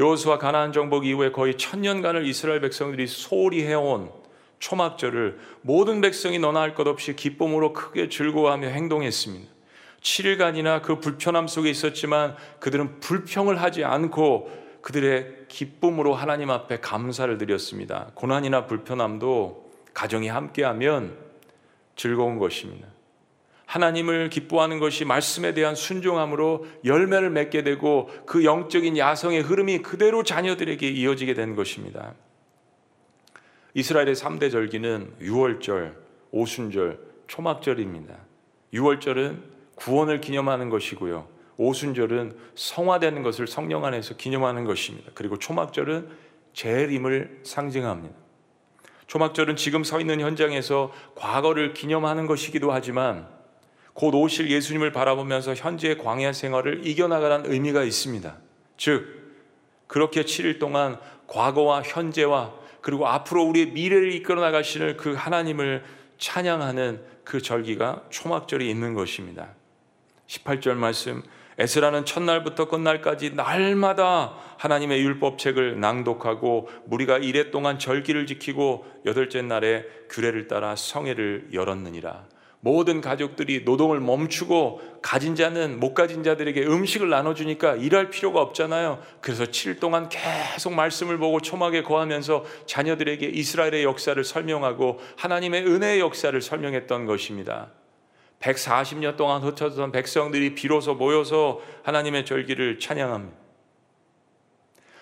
여호수아 0.00 0.38
가나안 0.38 0.72
정복 0.72 1.04
이후에 1.04 1.30
거의 1.30 1.58
천년간을 1.58 2.26
이스라엘 2.26 2.62
백성들이 2.62 3.06
소홀히 3.06 3.64
해온 3.64 4.10
초막절을 4.58 5.38
모든 5.60 6.00
백성이 6.00 6.38
너나 6.38 6.60
할 6.62 6.74
것 6.74 6.86
없이 6.86 7.14
기쁨으로 7.14 7.74
크게 7.74 8.08
즐거워하며 8.08 8.68
행동했습니다. 8.68 9.46
7일간이나 10.00 10.80
그 10.80 11.00
불편함 11.00 11.46
속에 11.48 11.68
있었지만 11.68 12.34
그들은 12.60 13.00
불평을 13.00 13.60
하지 13.60 13.84
않고 13.84 14.50
그들의 14.80 15.44
기쁨으로 15.48 16.14
하나님 16.14 16.50
앞에 16.50 16.80
감사를 16.80 17.36
드렸습니다. 17.36 18.10
고난이나 18.14 18.64
불편함도 18.66 19.70
가정이 19.92 20.28
함께하면 20.28 21.14
즐거운 21.96 22.38
것입니다. 22.38 22.88
하나님을 23.70 24.30
기뻐하는 24.30 24.80
것이 24.80 25.04
말씀에 25.04 25.54
대한 25.54 25.76
순종함으로 25.76 26.66
열매를 26.84 27.30
맺게 27.30 27.62
되고 27.62 28.10
그 28.26 28.44
영적인 28.44 28.98
야성의 28.98 29.42
흐름이 29.42 29.78
그대로 29.82 30.24
자녀들에게 30.24 30.88
이어지게 30.88 31.34
된 31.34 31.54
것입니다. 31.54 32.14
이스라엘의 33.74 34.16
3대 34.16 34.50
절기는 34.50 35.14
유월절, 35.20 35.96
오순절, 36.32 36.98
초막절입니다. 37.28 38.16
유월절은 38.72 39.40
구원을 39.76 40.20
기념하는 40.20 40.68
것이고요. 40.68 41.28
오순절은 41.56 42.36
성화되는 42.56 43.22
것을 43.22 43.46
성령 43.46 43.84
안에서 43.84 44.16
기념하는 44.16 44.64
것입니다. 44.64 45.12
그리고 45.14 45.38
초막절은 45.38 46.08
재림을 46.54 47.42
상징합니다. 47.44 48.16
초막절은 49.06 49.54
지금 49.54 49.84
서 49.84 50.00
있는 50.00 50.18
현장에서 50.18 50.92
과거를 51.14 51.72
기념하는 51.72 52.26
것이기도 52.26 52.72
하지만 52.72 53.39
곧 53.94 54.14
오실 54.14 54.50
예수님을 54.50 54.92
바라보면서 54.92 55.54
현재의 55.54 55.98
광야 55.98 56.32
생활을 56.32 56.86
이겨나가는 56.86 57.50
의미가 57.50 57.82
있습니다. 57.84 58.36
즉, 58.76 59.20
그렇게 59.86 60.22
7일 60.22 60.58
동안 60.58 60.98
과거와 61.26 61.82
현재와 61.82 62.54
그리고 62.80 63.06
앞으로 63.08 63.44
우리의 63.44 63.72
미래를 63.72 64.12
이끌어 64.12 64.40
나가시는 64.40 64.96
그 64.96 65.14
하나님을 65.14 65.84
찬양하는 66.18 67.02
그 67.24 67.42
절기가 67.42 68.04
초막절이 68.10 68.68
있는 68.68 68.94
것입니다. 68.94 69.48
18절 70.26 70.74
말씀 70.74 71.22
에스라는 71.58 72.06
첫날부터 72.06 72.68
끝날까지 72.68 73.34
날마다 73.34 74.34
하나님의 74.56 75.02
율법책을 75.02 75.78
낭독하고 75.78 76.70
무리가 76.86 77.18
이래 77.18 77.50
동안 77.50 77.78
절기를 77.78 78.26
지키고 78.26 78.86
여덟째 79.04 79.42
날에 79.42 79.84
규례를 80.08 80.48
따라 80.48 80.74
성회를 80.74 81.48
열었느니라. 81.52 82.29
모든 82.62 83.00
가족들이 83.00 83.64
노동을 83.64 84.00
멈추고 84.00 84.82
가진 85.00 85.34
자는 85.34 85.80
못 85.80 85.94
가진 85.94 86.22
자들에게 86.22 86.66
음식을 86.66 87.08
나눠주니까 87.08 87.76
일할 87.76 88.10
필요가 88.10 88.42
없잖아요. 88.42 89.00
그래서 89.22 89.44
7일 89.44 89.80
동안 89.80 90.10
계속 90.10 90.74
말씀을 90.74 91.16
보고 91.16 91.40
초막에 91.40 91.82
거하면서 91.82 92.44
자녀들에게 92.66 93.26
이스라엘의 93.26 93.84
역사를 93.84 94.22
설명하고 94.22 95.00
하나님의 95.16 95.66
은혜의 95.66 96.00
역사를 96.00 96.38
설명했던 96.38 97.06
것입니다. 97.06 97.70
140년 98.40 99.16
동안 99.16 99.42
흩어졌던 99.42 99.92
백성들이 99.92 100.54
비로소 100.54 100.94
모여서 100.94 101.60
하나님의 101.82 102.26
절기를 102.26 102.78
찬양합니다. 102.78 103.36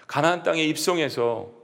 가나안 0.07 0.43
땅에 0.43 0.63
입성해서 0.65 1.58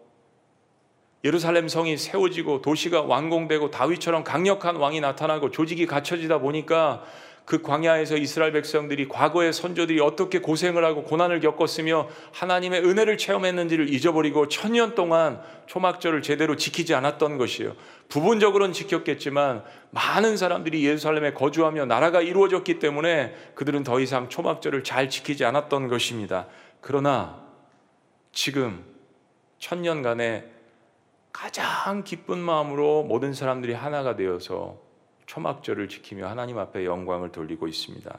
예루살렘 1.24 1.68
성이 1.68 1.96
세워지고 1.96 2.60
도시가 2.60 3.02
완공되고 3.02 3.70
다윗처럼 3.70 4.24
강력한 4.24 4.76
왕이 4.76 5.00
나타나고 5.00 5.50
조직이 5.50 5.86
갖춰지다 5.86 6.38
보니까 6.38 7.02
그 7.46 7.60
광야에서 7.60 8.16
이스라엘 8.16 8.52
백성들이 8.52 9.08
과거의 9.08 9.52
선조들이 9.52 10.00
어떻게 10.00 10.38
고생을 10.38 10.82
하고 10.82 11.02
고난을 11.02 11.40
겪었으며 11.40 12.08
하나님의 12.32 12.82
은혜를 12.84 13.18
체험했는지를 13.18 13.92
잊어버리고 13.92 14.48
천년 14.48 14.94
동안 14.94 15.42
초막절을 15.66 16.22
제대로 16.22 16.56
지키지 16.56 16.94
않았던 16.94 17.36
것이에요. 17.36 17.74
부분적으로는 18.08 18.72
지켰겠지만 18.72 19.62
많은 19.90 20.38
사람들이 20.38 20.86
예루살렘에 20.86 21.34
거주하며 21.34 21.84
나라가 21.84 22.22
이루어졌기 22.22 22.78
때문에 22.78 23.34
그들은 23.54 23.82
더 23.82 24.00
이상 24.00 24.30
초막절을 24.30 24.82
잘 24.82 25.10
지키지 25.10 25.44
않았던 25.44 25.88
것입니다. 25.88 26.46
그러나 26.80 27.42
지금 28.32 28.84
천년간의 29.58 30.53
가장 31.34 32.04
기쁜 32.04 32.38
마음으로 32.38 33.02
모든 33.02 33.34
사람들이 33.34 33.74
하나가 33.74 34.14
되어서 34.14 34.78
초막절을 35.26 35.88
지키며 35.88 36.28
하나님 36.28 36.58
앞에 36.58 36.84
영광을 36.84 37.32
돌리고 37.32 37.66
있습니다. 37.66 38.18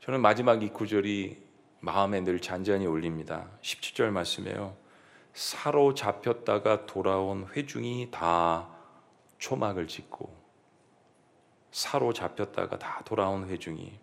저는 0.00 0.20
마지막 0.20 0.62
이 0.62 0.68
구절이 0.68 1.42
마음에 1.80 2.20
늘 2.20 2.38
잔잔히 2.38 2.84
울립니다. 2.84 3.48
17절 3.62 4.10
말씀에요. 4.10 4.76
사로잡혔다가 5.32 6.84
돌아온 6.84 7.48
회중이 7.56 8.10
다 8.10 8.68
초막을 9.38 9.88
짓고 9.88 10.36
사로잡혔다가 11.70 12.78
다 12.78 13.00
돌아온 13.06 13.48
회중이 13.48 13.98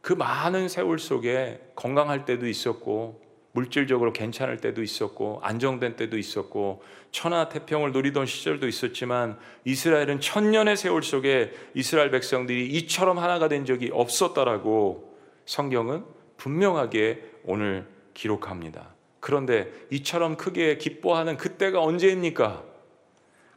그 0.00 0.12
많은 0.12 0.68
세월 0.68 1.00
속에 1.00 1.72
건강할 1.74 2.24
때도 2.24 2.46
있었고 2.46 3.23
물질적으로 3.54 4.12
괜찮을 4.12 4.56
때도 4.56 4.82
있었고 4.82 5.38
안정된 5.42 5.94
때도 5.94 6.18
있었고 6.18 6.82
천하 7.12 7.48
태평을 7.48 7.92
누리던 7.92 8.26
시절도 8.26 8.66
있었지만 8.66 9.38
이스라엘은 9.64 10.20
천년의 10.20 10.76
세월 10.76 11.04
속에 11.04 11.52
이스라엘 11.72 12.10
백성들이 12.10 12.66
이처럼 12.66 13.18
하나가 13.18 13.46
된 13.48 13.64
적이 13.64 13.90
없었다라고 13.92 15.16
성경은 15.46 16.04
분명하게 16.36 17.30
오늘 17.44 17.86
기록합니다. 18.12 18.92
그런데 19.20 19.72
이처럼 19.90 20.36
크게 20.36 20.76
기뻐하는 20.78 21.36
그때가 21.36 21.80
언제입니까? 21.80 22.64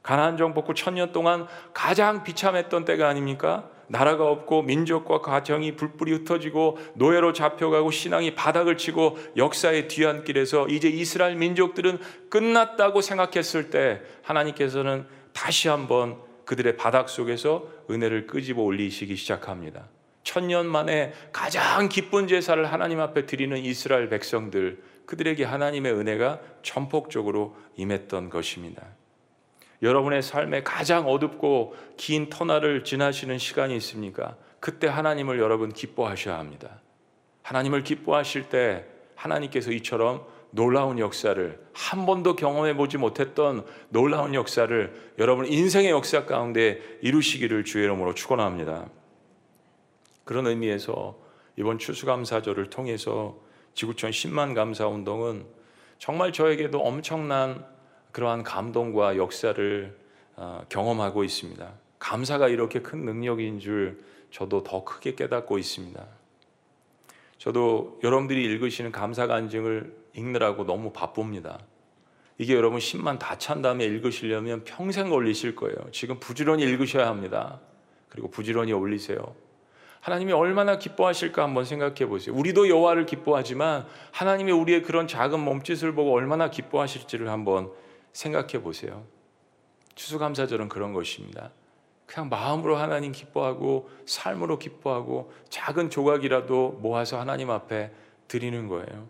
가나안 0.04 0.38
정복후 0.38 0.76
천년 0.76 1.12
동안 1.12 1.48
가장 1.74 2.24
비참했던 2.24 2.86
때가 2.86 3.10
아닙니까? 3.10 3.70
나라가 3.88 4.30
없고 4.30 4.64
민족과 4.64 5.22
가정이 5.22 5.76
불불이 5.76 6.12
흩어지고 6.14 6.78
노예로 6.96 7.34
잡혀가고 7.34 7.92
신앙이 7.92 8.36
바닥을 8.36 8.78
치고 8.78 9.18
역사의 9.38 9.88
뒤안길에서 9.88 10.68
이제 10.68 10.90
이스라엘 10.90 11.36
민족들은 11.36 12.00
끝났다고 12.30 13.02
생각했을 13.02 13.70
때 13.70 14.02
하나님께서는 14.24 15.06
다시 15.34 15.70
한번 15.70 16.18
그들의 16.46 16.78
바닥 16.78 17.10
속에서 17.10 17.68
은혜를 17.90 18.28
끄집어 18.28 18.62
올리시기 18.62 19.16
시작합니다. 19.16 19.88
천년 20.24 20.68
만에 20.68 21.14
가장 21.32 21.88
기쁜 21.88 22.28
제사를 22.28 22.64
하나님 22.66 23.00
앞에 23.00 23.26
드리는 23.26 23.58
이스라엘 23.58 24.10
백성들 24.10 24.82
그들에게 25.06 25.44
하나님의 25.46 25.94
은혜가 25.94 26.42
전폭적으로 26.64 27.56
임했던 27.78 28.30
것입니다. 28.30 28.97
여러분의 29.82 30.24
삶에 30.24 30.64
가장 30.64 31.08
어둡고 31.08 31.76
긴 31.98 32.30
터널을 32.30 32.84
지나시는 32.84 33.38
시간이 33.38 33.76
있습니까? 33.78 34.36
그때 34.60 34.88
하나님을 34.88 35.40
여러분 35.40 35.72
기뻐하셔야 35.72 36.38
합니다. 36.38 36.82
하나님을 37.44 37.84
기뻐하실 37.84 38.50
때 38.50 38.86
하나님께서 39.16 39.72
이처럼 39.72 40.26
놀라운 40.52 40.98
역사를 41.00 41.60
한 41.74 42.06
번도 42.06 42.36
경험해 42.36 42.76
보지 42.76 42.98
못했던 42.98 43.66
놀라운 43.90 44.34
역사를 44.34 45.14
여러분 45.20 45.46
인생의 45.46 45.92
역사 45.92 46.26
가운데 46.26 46.82
이루시기를 47.02 47.64
주의 47.66 47.84
이름으로 47.86 48.16
축원합니다. 48.16 48.90
그런 50.24 50.48
의미에서 50.48 51.18
이번 51.58 51.80
추수감사절을 51.80 52.70
통해서 52.70 53.38
지구촌 53.74 54.12
10만 54.12 54.56
감사 54.56 54.88
운동은 54.88 55.46
정말 56.00 56.32
저에게도 56.32 56.80
엄청난 56.80 57.66
그러한 58.18 58.42
감동과 58.42 59.16
역사를 59.18 59.96
어, 60.38 60.66
경험하고 60.70 61.24
있습니다. 61.24 61.72
감사가 62.00 62.48
이렇게 62.48 62.82
큰 62.82 63.06
능력인 63.06 63.60
줄 63.60 64.04
저도 64.32 64.64
더 64.64 64.84
크게 64.84 65.14
깨닫고 65.14 65.60
있습니다. 65.60 66.04
저도 67.38 68.00
여러분들이 68.04 68.44
읽으시는 68.44 68.92
감사 68.92 69.28
간증을 69.28 69.96
읽느라고 70.16 70.66
너무 70.66 70.92
바쁩니다. 70.94 71.60
이게 72.40 72.56
여러분 72.56 72.80
10만 72.80 73.20
다 73.20 73.38
찬 73.38 73.62
다음에 73.62 73.86
읽으시려면 73.86 74.64
평생 74.64 75.12
걸리실 75.12 75.56
거예요. 75.56 75.76
지금 75.92 76.20
부지런히 76.20 76.64
읽으셔야 76.64 77.06
합니다. 77.06 77.60
그리고 78.10 78.32
부지런히 78.32 78.74
올리세요. 78.74 79.36
하나님이 80.00 80.34
얼마나 80.34 80.80
기뻐하실까 80.80 81.44
한번 81.44 81.66
생각해 81.66 82.08
보세요. 82.08 82.34
우리도 82.34 82.68
여호와를 82.68 83.06
기뻐하지만 83.06 83.86
하나님이 84.12 84.54
우리의 84.54 84.82
그런 84.82 85.08
작은 85.08 85.40
몸짓을 85.40 85.94
보고 85.94 86.14
얼마나 86.14 86.50
기뻐하실지를 86.50 87.30
한번 87.30 87.70
생각해 88.14 88.62
보세요. 88.62 89.06
추수감사절은 89.96 90.70
그런 90.70 90.94
것입니다. 90.94 91.52
그냥 92.06 92.30
마음으로 92.30 92.78
하나님 92.78 93.12
기뻐하고 93.12 93.90
삶으로 94.06 94.60
기뻐하고 94.60 95.32
작은 95.50 95.90
조각이라도 95.90 96.80
모아서 96.82 97.20
하나님 97.20 97.50
앞에 97.50 97.92
드리는 98.28 98.68
거예요. 98.68 99.08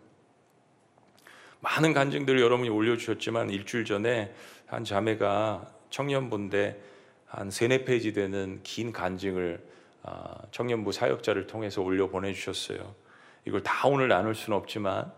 많은 1.60 1.92
간증들을 1.92 2.40
여러분이 2.40 2.68
올려주셨지만 2.68 3.50
일주일 3.50 3.84
전에 3.84 4.34
한 4.66 4.84
자매가 4.84 5.66
청년부인데 5.90 6.80
한 7.26 7.50
세네 7.50 7.84
페이지 7.84 8.12
되는 8.12 8.60
긴 8.62 8.92
간증을 8.92 9.66
아, 10.02 10.36
청년부 10.50 10.92
사역자를 10.92 11.46
통해서 11.46 11.82
올려 11.82 12.08
보내주셨어요. 12.08 12.94
이걸 13.44 13.62
다 13.62 13.88
오늘 13.88 14.08
나눌 14.08 14.34
수는 14.34 14.56
없지만 14.56 15.12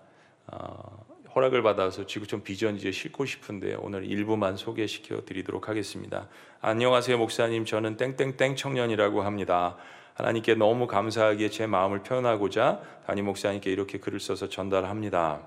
어, 0.48 0.99
허락을 1.34 1.62
받아서 1.62 2.06
지구촌 2.06 2.42
비전지에 2.42 2.90
싣고 2.90 3.24
싶은데 3.24 3.76
오늘 3.80 4.04
일부만 4.04 4.56
소개시켜 4.56 5.24
드리도록 5.24 5.68
하겠습니다. 5.68 6.28
안녕하세요 6.60 7.18
목사님 7.18 7.64
저는 7.64 7.96
땡땡땡 7.96 8.56
청년이라고 8.56 9.22
합니다. 9.22 9.76
하나님께 10.14 10.54
너무 10.54 10.86
감사하게 10.86 11.50
제 11.50 11.66
마음을 11.66 12.02
표현하고자 12.02 12.80
담임 13.06 13.26
목사님께 13.26 13.70
이렇게 13.70 13.98
글을 13.98 14.18
써서 14.18 14.48
전달합니다. 14.48 15.40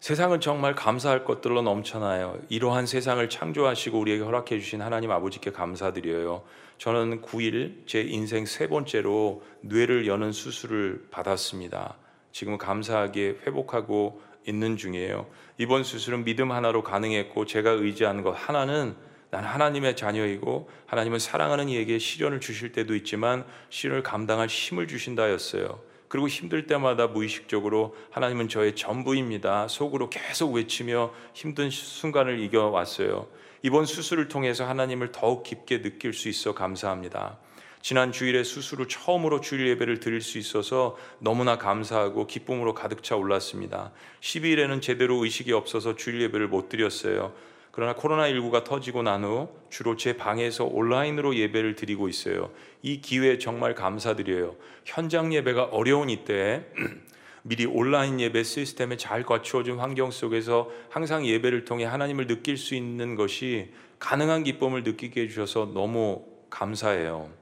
세상은 0.00 0.40
정말 0.40 0.74
감사할 0.74 1.24
것들로 1.24 1.62
넘쳐나요. 1.62 2.36
이러한 2.48 2.86
세상을 2.86 3.28
창조하시고 3.28 4.00
우리에게 4.00 4.24
허락해 4.24 4.58
주신 4.58 4.82
하나님 4.82 5.12
아버지께 5.12 5.52
감사드려요. 5.52 6.42
저는 6.78 7.22
9일 7.22 7.86
제 7.86 8.00
인생 8.00 8.44
세 8.44 8.66
번째로 8.68 9.44
뇌를 9.60 10.08
여는 10.08 10.32
수술을 10.32 11.06
받았습니다. 11.12 12.01
지금 12.32 12.58
감사하게 12.58 13.36
회복하고 13.46 14.20
있는 14.46 14.76
중이에요. 14.76 15.26
이번 15.58 15.84
수술은 15.84 16.24
믿음 16.24 16.50
하나로 16.50 16.82
가능했고 16.82 17.46
제가 17.46 17.70
의지하는 17.70 18.22
것 18.22 18.32
하나는 18.32 18.96
난 19.30 19.44
하나님의 19.44 19.96
자녀이고 19.96 20.68
하나님은 20.86 21.18
사랑하는 21.18 21.68
이에게 21.68 21.98
시련을 21.98 22.40
주실 22.40 22.72
때도 22.72 22.94
있지만 22.96 23.46
시련을 23.70 24.02
감당할 24.02 24.48
힘을 24.48 24.88
주신다였어요. 24.88 25.80
그리고 26.08 26.28
힘들 26.28 26.66
때마다 26.66 27.06
무의식적으로 27.06 27.96
하나님은 28.10 28.50
저의 28.50 28.76
전부입니다. 28.76 29.68
속으로 29.68 30.10
계속 30.10 30.52
외치며 30.52 31.14
힘든 31.32 31.70
순간을 31.70 32.40
이겨왔어요. 32.40 33.28
이번 33.62 33.86
수술을 33.86 34.28
통해서 34.28 34.66
하나님을 34.66 35.12
더욱 35.12 35.44
깊게 35.44 35.80
느낄 35.80 36.12
수 36.12 36.28
있어 36.28 36.52
감사합니다. 36.52 37.38
지난 37.82 38.12
주일에 38.12 38.44
수술을 38.44 38.86
처음으로 38.86 39.40
주일 39.40 39.66
예배를 39.66 39.98
드릴 39.98 40.20
수 40.20 40.38
있어서 40.38 40.96
너무나 41.18 41.58
감사하고 41.58 42.28
기쁨으로 42.28 42.74
가득 42.74 43.02
차 43.02 43.16
올랐습니다. 43.16 43.90
12일에는 44.20 44.80
제대로 44.80 45.22
의식이 45.24 45.52
없어서 45.52 45.96
주일 45.96 46.20
예배를 46.22 46.46
못 46.46 46.68
드렸어요. 46.68 47.32
그러나 47.72 47.94
코로나19가 47.94 48.62
터지고 48.64 49.02
난 49.02 49.24
후 49.24 49.48
주로 49.68 49.96
제 49.96 50.16
방에서 50.16 50.64
온라인으로 50.64 51.34
예배를 51.34 51.74
드리고 51.74 52.08
있어요. 52.08 52.50
이 52.82 53.00
기회에 53.00 53.38
정말 53.38 53.74
감사드려요. 53.74 54.54
현장 54.84 55.34
예배가 55.34 55.64
어려운 55.64 56.08
이때 56.08 56.66
미리 57.42 57.66
온라인 57.66 58.20
예배 58.20 58.44
시스템에 58.44 58.96
잘 58.96 59.24
갖추어진 59.24 59.80
환경 59.80 60.12
속에서 60.12 60.70
항상 60.88 61.26
예배를 61.26 61.64
통해 61.64 61.84
하나님을 61.84 62.28
느낄 62.28 62.56
수 62.56 62.76
있는 62.76 63.16
것이 63.16 63.72
가능한 63.98 64.44
기쁨을 64.44 64.84
느끼게 64.84 65.22
해주셔서 65.22 65.72
너무 65.74 66.24
감사해요. 66.48 67.41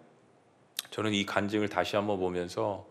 저는 1.00 1.14
이 1.14 1.24
간증을 1.24 1.70
다시 1.70 1.96
한번 1.96 2.18
보면서 2.18 2.86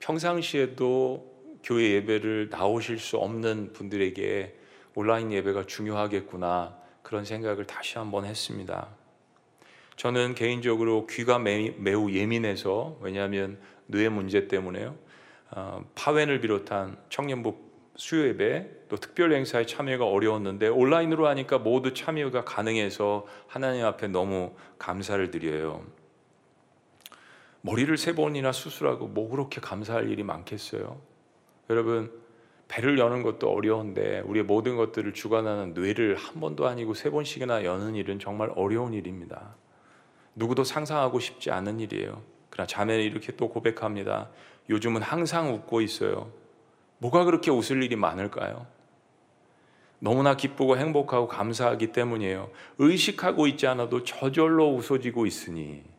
평상시에도 0.00 1.24
교회 1.62 1.92
예배를 1.92 2.48
나오실 2.50 2.98
수 2.98 3.16
없는 3.16 3.72
분들에게 3.72 4.58
온라인 4.96 5.30
예배가 5.30 5.66
중요하겠구나 5.66 6.76
그런 7.04 7.24
생각을 7.24 7.64
다시 7.64 7.96
한번 7.96 8.24
했습니다. 8.24 8.88
저는 9.94 10.34
개인적으로 10.34 11.06
귀가 11.06 11.38
매우 11.38 12.10
예민해서 12.10 12.98
왜냐하면 13.00 13.60
뇌 13.86 14.08
문제 14.08 14.48
때문에요. 14.48 14.96
어, 15.52 15.84
파웬을 15.94 16.40
비롯한 16.40 16.96
청년부 17.08 17.54
수요 17.94 18.26
예배 18.30 18.68
또 18.88 18.96
특별 18.96 19.32
행사에 19.32 19.64
참여가 19.64 20.06
어려웠는데 20.06 20.66
온라인으로 20.66 21.28
하니까 21.28 21.58
모두 21.58 21.94
참여가 21.94 22.44
가능해서 22.44 23.28
하나님 23.46 23.84
앞에 23.84 24.08
너무 24.08 24.56
감사를 24.76 25.30
드려요. 25.30 25.84
머리를 27.66 27.96
세 27.96 28.14
번이나 28.14 28.52
수술하고 28.52 29.06
뭐 29.06 29.30
그렇게 29.30 29.58
감사할 29.58 30.10
일이 30.10 30.22
많겠어요? 30.22 31.00
여러분 31.70 32.12
배를 32.68 32.98
여는 32.98 33.22
것도 33.22 33.50
어려운데 33.50 34.20
우리의 34.26 34.44
모든 34.44 34.76
것들을 34.76 35.14
주관하는 35.14 35.72
뇌를 35.72 36.14
한 36.16 36.40
번도 36.40 36.66
아니고 36.66 36.92
세 36.92 37.10
번씩이나 37.10 37.64
여는 37.64 37.94
일은 37.94 38.18
정말 38.18 38.52
어려운 38.54 38.92
일입니다. 38.92 39.54
누구도 40.34 40.62
상상하고 40.62 41.20
싶지 41.20 41.50
않은 41.50 41.80
일이에요. 41.80 42.20
그러나 42.50 42.66
자매는 42.66 43.02
이렇게 43.02 43.34
또 43.34 43.48
고백합니다. 43.48 44.28
요즘은 44.68 45.00
항상 45.00 45.54
웃고 45.54 45.80
있어요. 45.80 46.30
뭐가 46.98 47.24
그렇게 47.24 47.50
웃을 47.50 47.82
일이 47.82 47.96
많을까요? 47.96 48.66
너무나 50.00 50.36
기쁘고 50.36 50.76
행복하고 50.76 51.28
감사하기 51.28 51.92
때문이에요. 51.92 52.50
의식하고 52.76 53.46
있지 53.46 53.66
않아도 53.66 54.04
저절로 54.04 54.74
웃어지고 54.74 55.24
있으니 55.24 55.93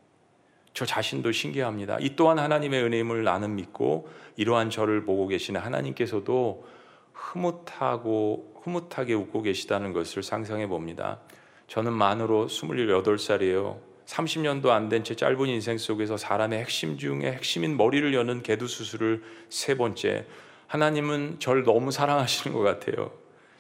저 0.76 0.86
자신도 0.86 1.32
신기합니다. 1.32 1.98
이 2.02 2.18
또한 2.18 2.38
하나님의 2.38 2.84
은혜임을 2.84 3.24
나는 3.24 3.56
믿고 3.56 4.10
이러한 4.36 4.70
저를 4.70 5.06
보고 5.06 5.26
계시는 5.26 5.62
하나님께서도 5.62 6.68
흐뭇하고 7.14 8.62
흐뭇하게 8.62 9.14
웃고 9.14 9.42
계시다는 9.42 9.94
것을 9.94 10.22
상상해 10.22 10.68
봅니다. 10.68 11.20
저는 11.68 11.94
만으로 11.94 12.48
28살이에요. 12.48 13.78
30년도 14.06 14.68
안된채 14.68 15.16
짧은 15.16 15.48
인생 15.48 15.78
속에서 15.78 16.18
사람의 16.18 16.60
핵심 16.60 16.98
중에 16.98 17.32
핵심인 17.32 17.78
머리를 17.78 18.14
여는 18.14 18.44
개두 18.44 18.68
수술을 18.68 19.24
세 19.48 19.78
번째. 19.78 20.26
하나님은 20.68 21.38
절 21.40 21.64
너무 21.64 21.92
사랑하시는 21.92 22.56
것 22.56 22.62
같아요. 22.64 23.12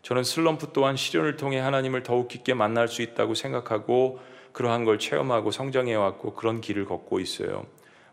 저는 0.01 0.25
슬럼프 0.25 0.73
또한 0.73 0.97
시련을 0.97 1.37
통해 1.37 1.59
하나님을 1.59 2.03
더욱 2.03 2.27
깊게 2.27 2.55
만날 2.55 2.89
수 2.89 3.01
있다고 3.01 3.35
생각하고 3.35 4.19
그러한 4.55 4.85
걸 4.85 4.99
체험하고 4.99 5.51
성장해 5.51 5.95
왔고 5.95 6.33
그런 6.33 6.61
길을 6.61 6.85
걷고 6.85 7.19
있어요. 7.19 7.65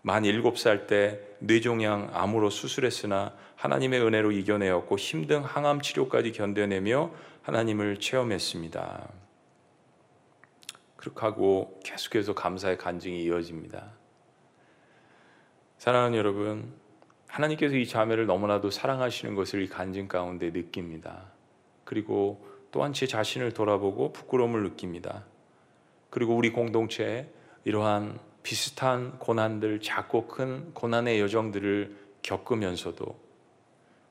만 0.03 0.25
일곱 0.25 0.59
살 0.59 0.89
때 0.89 1.21
뇌종양 1.39 2.11
암으로 2.13 2.51
수술했으나 2.51 3.33
하나님의 3.55 4.05
은혜로 4.05 4.33
이겨내었고 4.33 4.99
힘든 4.99 5.45
항암 5.45 5.83
치료까지 5.83 6.33
견뎌내며 6.33 7.13
하나님을 7.43 8.01
체험했습니다. 8.01 9.09
그렇게 10.97 11.21
하고 11.21 11.79
계속해서 11.85 12.35
감사의 12.35 12.77
간증이 12.77 13.23
이어집니다. 13.23 13.93
사랑하는 15.79 16.19
여러분, 16.19 16.73
하나님께서 17.29 17.77
이 17.77 17.87
자매를 17.87 18.27
너무나도 18.27 18.73
사랑하시는 18.73 19.37
것을 19.37 19.63
이 19.63 19.69
간증 19.69 20.09
가운데 20.09 20.51
느낍니다. 20.51 21.27
그리고 21.85 22.45
또한 22.73 22.93
제 22.93 23.07
자신을 23.07 23.53
돌아보고 23.53 24.13
부끄러움을 24.13 24.65
느낍니다. 24.65 25.25
그리고 26.13 26.37
우리 26.37 26.53
공동체에 26.53 27.27
이러한 27.65 28.21
비슷한 28.43 29.19
고난들, 29.19 29.81
작고 29.81 30.27
큰 30.27 30.75
고난의 30.75 31.19
여정들을 31.21 31.97
겪으면서도 32.21 33.19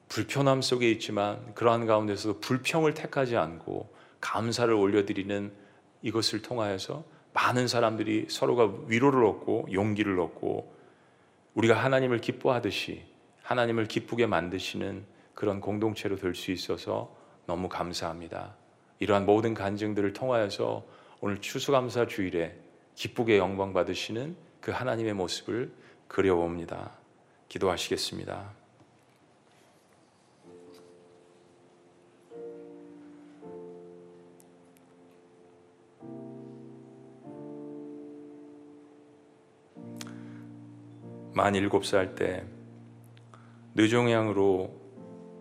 불편함 0.09 0.63
속에 0.63 0.89
있지만 0.89 1.53
그러한 1.53 1.85
가운데서도 1.85 2.39
불평을 2.39 2.95
택하지 2.95 3.37
않고 3.37 3.93
감사를 4.19 4.73
올려드리는 4.73 5.53
이것을 6.01 6.41
통하여서 6.41 7.03
많은 7.33 7.67
사람들이 7.67 8.25
서로가 8.29 8.85
위로를 8.87 9.23
얻고 9.23 9.67
용기를 9.71 10.19
얻고 10.19 10.75
우리가 11.53 11.75
하나님을 11.75 12.17
기뻐하듯이 12.17 13.03
하나님을 13.43 13.85
기쁘게 13.85 14.25
만드시는 14.25 15.05
그런 15.35 15.61
공동체로 15.61 16.15
될 16.15 16.33
수 16.33 16.49
있어서 16.51 17.15
너무 17.45 17.69
감사합니다. 17.69 18.55
이러한 18.97 19.27
모든 19.27 19.53
간증들을 19.53 20.13
통하여서 20.13 20.99
오늘 21.23 21.39
추수감사 21.39 22.07
주일에 22.07 22.57
기쁘게 22.95 23.37
영광 23.37 23.73
받으시는 23.73 24.35
그 24.59 24.71
하나님의 24.71 25.13
모습을 25.13 25.71
그려봅니다. 26.07 26.97
기도하시겠습니다. 27.47 28.51
만 41.35 41.53
일곱 41.53 41.85
살때 41.85 42.43
뇌종양으로 43.73 44.75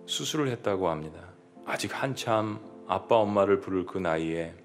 수술을 0.04 0.48
했다고 0.48 0.90
합니다. 0.90 1.30
아직 1.64 1.90
한참 2.02 2.60
아빠 2.86 3.16
엄마를 3.16 3.60
부를 3.60 3.86
그 3.86 3.96
나이에 3.96 4.59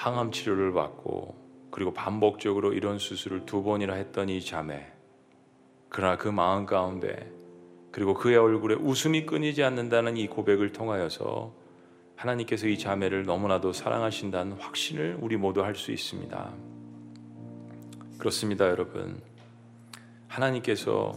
항암 0.00 0.32
치료를 0.32 0.72
받고 0.72 1.36
그리고 1.70 1.92
반복적으로 1.92 2.72
이런 2.72 2.98
수술을 2.98 3.44
두 3.44 3.62
번이나 3.62 3.92
했던 3.92 4.30
이 4.30 4.40
자매. 4.40 4.90
그러나 5.90 6.16
그 6.16 6.26
마음 6.26 6.64
가운데 6.64 7.30
그리고 7.92 8.14
그의 8.14 8.38
얼굴에 8.38 8.76
웃음이 8.76 9.26
끊이지 9.26 9.62
않는다는 9.62 10.16
이 10.16 10.26
고백을 10.26 10.72
통하여서 10.72 11.52
하나님께서 12.16 12.66
이 12.68 12.78
자매를 12.78 13.24
너무나도 13.24 13.74
사랑하신다는 13.74 14.52
확신을 14.54 15.18
우리 15.20 15.36
모두 15.36 15.62
할 15.62 15.74
수 15.74 15.92
있습니다. 15.92 16.50
그렇습니다, 18.18 18.68
여러분. 18.68 19.20
하나님께서 20.28 21.12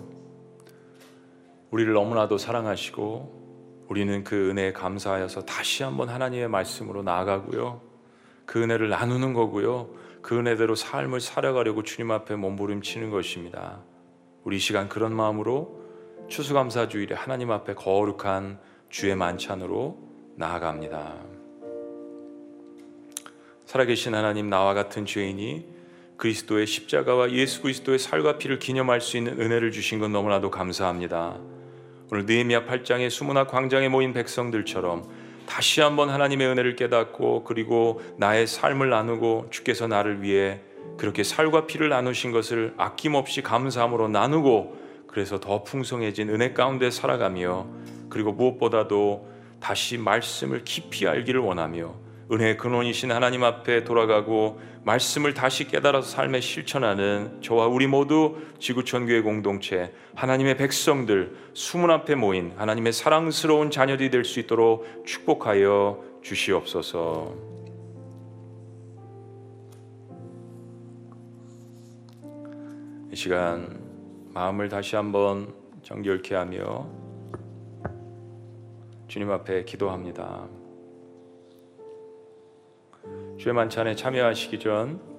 우리를 1.71 1.93
너무나도 1.93 2.37
사랑하시고 2.37 3.85
우리는 3.87 4.25
그 4.25 4.49
은혜에 4.49 4.73
감사하여서 4.73 5.45
다시 5.45 5.83
한번 5.83 6.09
하나님의 6.09 6.49
말씀으로 6.49 7.01
나아가고요. 7.01 7.92
그 8.45 8.61
은혜를 8.61 8.89
나누는 8.89 9.33
거고요. 9.33 9.89
그 10.21 10.37
은혜대로 10.37 10.75
삶을 10.75 11.19
살아가려고 11.19 11.83
주님 11.83 12.11
앞에 12.11 12.35
몸부림치는 12.35 13.09
것입니다. 13.09 13.81
우리 14.43 14.59
시간 14.59 14.89
그런 14.89 15.13
마음으로 15.13 15.81
추수감사 16.29 16.87
주일에 16.87 17.15
하나님 17.15 17.51
앞에 17.51 17.73
거룩한 17.73 18.59
주의 18.89 19.15
만찬으로 19.15 19.97
나아갑니다. 20.35 21.15
살아계신 23.65 24.13
하나님 24.15 24.49
나와 24.49 24.73
같은 24.73 25.05
죄인이 25.05 25.65
그리스도의 26.17 26.67
십자가와 26.67 27.31
예수 27.31 27.61
그리스도의 27.61 27.99
살과 27.99 28.37
피를 28.37 28.59
기념할 28.59 29.01
수 29.01 29.17
있는 29.17 29.39
은혜를 29.39 29.71
주신 29.71 29.99
건 29.99 30.11
너무나도 30.11 30.51
감사합니다. 30.51 31.39
오늘 32.11 32.25
느헤미야 32.25 32.65
8장의 32.65 33.09
수문학 33.09 33.47
광장에 33.47 33.89
모인 33.89 34.13
백성들처럼 34.13 35.03
다시 35.45 35.81
한번 35.81 36.09
하나님의 36.09 36.47
은혜를 36.47 36.75
깨닫고 36.75 37.43
그리고 37.43 38.01
나의 38.17 38.47
삶을 38.47 38.89
나누고 38.89 39.47
주께서 39.51 39.87
나를 39.87 40.21
위해 40.21 40.61
그렇게 40.97 41.23
살과 41.23 41.65
피를 41.65 41.89
나누신 41.89 42.31
것을 42.31 42.73
아낌없이 42.77 43.41
감사함으로 43.41 44.07
나누고 44.07 44.77
그래서 45.07 45.39
더 45.39 45.63
풍성해진 45.63 46.29
은혜 46.29 46.53
가운데 46.53 46.89
살아가며 46.89 47.67
그리고 48.09 48.31
무엇보다도 48.31 49.27
다시 49.59 49.97
말씀을 49.97 50.63
깊이 50.63 51.07
알기를 51.07 51.39
원하며 51.39 51.93
은혜의 52.33 52.57
근원이신 52.57 53.11
하나님 53.11 53.43
앞에 53.43 53.83
돌아가고 53.83 54.59
말씀을 54.83 55.35
다시 55.35 55.67
깨달아서 55.67 56.09
삶에 56.09 56.41
실천하는 56.41 57.39
저와 57.41 57.67
우리 57.67 57.85
모두 57.85 58.37
지구촌 58.57 59.05
교회 59.05 59.21
공동체 59.21 59.93
하나님의 60.15 60.57
백성들 60.57 61.37
수문 61.53 61.91
앞에 61.91 62.15
모인 62.15 62.53
하나님의 62.57 62.91
사랑스러운 62.91 63.69
자녀들이 63.69 64.09
될 64.09 64.23
수 64.23 64.39
있도록 64.39 65.05
축복하여 65.05 66.03
주시옵소서. 66.23 67.35
이 73.11 73.15
시간 73.15 73.79
마음을 74.33 74.69
다시 74.69 74.95
한번 74.95 75.53
정결케 75.83 76.33
하며 76.33 76.87
주님 79.07 79.29
앞에 79.29 79.65
기도합니다. 79.65 80.62
주의 83.37 83.53
만찬에 83.53 83.95
참여하시기 83.95 84.59
전 84.59 85.13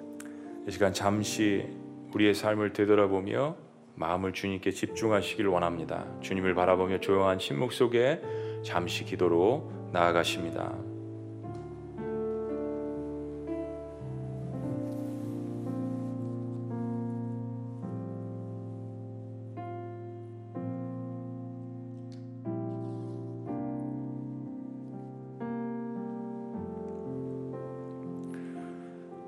이 0.67 0.71
시간 0.71 0.95
잠시 0.95 1.67
우리의 2.15 2.35
삶을 2.35 2.73
되돌아보며 2.73 3.57
마음을 3.97 4.33
주님께 4.33 4.71
집중하시길 4.71 5.47
원합니다. 5.47 6.07
주님을 6.23 6.55
바라보며 6.55 7.01
조용한 7.01 7.39
침묵 7.39 7.73
속에 7.73 8.23
잠시 8.65 9.05
기도로 9.05 9.71
나아가십니다. 9.93 10.94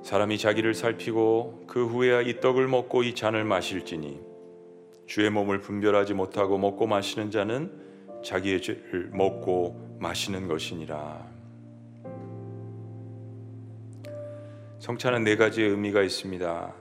사람이 0.06 0.38
자기를 0.38 0.74
살피고 0.74 1.64
그 1.66 1.84
후에야 1.84 2.20
이 2.20 2.38
떡을 2.38 2.68
먹고 2.68 3.02
이 3.02 3.12
잔을 3.12 3.42
마실지니 3.42 4.20
주의 5.08 5.28
몸을 5.30 5.58
분별하지 5.58 6.14
못하고 6.14 6.58
먹고 6.58 6.86
마시는 6.86 7.32
자는 7.32 7.72
자기의 8.22 8.62
죄를 8.62 9.10
먹고 9.12 9.96
마시는 9.98 10.46
것이니라. 10.46 11.26
성찬은 14.78 15.24
네 15.24 15.34
가지의 15.34 15.70
의미가 15.70 16.04
있습니다. 16.04 16.74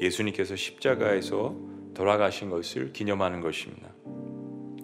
예수님께서 0.00 0.54
십자가에서 0.54 1.56
돌아가신 1.94 2.50
것을 2.50 2.92
기념하는 2.92 3.40
것입니다. 3.40 3.88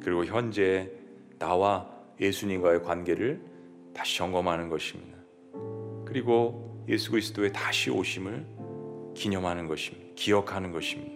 그리고 0.02 0.24
현재 0.24 0.90
나와 1.38 1.90
예수님과의 2.18 2.84
관계를 2.84 3.42
다시 3.92 4.16
점검하는 4.16 4.70
것입니다. 4.70 5.18
그리고 6.06 6.71
예수 6.88 7.10
그리스도의 7.10 7.52
다시 7.52 7.90
오심을 7.90 8.46
기념하는 9.14 9.66
것입니다. 9.66 10.06
기억하는 10.14 10.72
것입니다. 10.72 11.12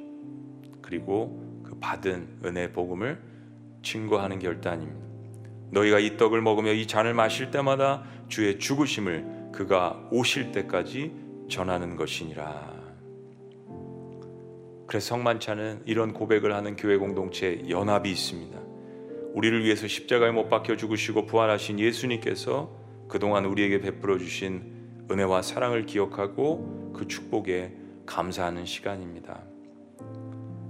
그리고 0.81 1.63
그 1.65 1.77
받은 1.81 2.41
은혜 2.45 2.73
복음을 2.73 3.21
증거하는 3.83 4.39
결단입니다. 4.39 5.07
너희가 5.71 5.99
이 5.99 6.17
떡을 6.17 6.43
먹으며 6.43 6.73
이 6.73 6.87
잔을 6.87 7.15
마실 7.15 7.51
때마다 7.51 8.05
주의 8.29 8.59
죽으심을 8.59 9.51
그가 9.53 10.09
오실 10.11 10.53
때까지 10.53 11.13
전하는 11.49 11.97
것이니라. 11.97 12.75
그래서 14.87 15.09
성만찬은 15.09 15.83
이런 15.85 16.13
고백을 16.13 16.55
하는 16.55 16.77
교회 16.77 16.97
공동체 16.97 17.63
연합이 17.69 18.11
있습니다. 18.11 18.59
우리를 19.35 19.65
위해서 19.65 19.89
십자가에 19.89 20.31
못 20.31 20.49
박혀 20.49 20.77
죽으시고 20.77 21.27
부활하신 21.27 21.81
예수님께서 21.81 22.71
그동안 23.09 23.45
우리에게 23.45 23.81
베풀어 23.81 24.19
주신 24.19 24.76
은혜와 25.11 25.43
사랑을 25.43 25.87
기억하고 25.87 26.93
그 26.95 27.07
축복에 27.07 27.73
감사하는 28.07 28.65
시간입니다. 28.65 29.43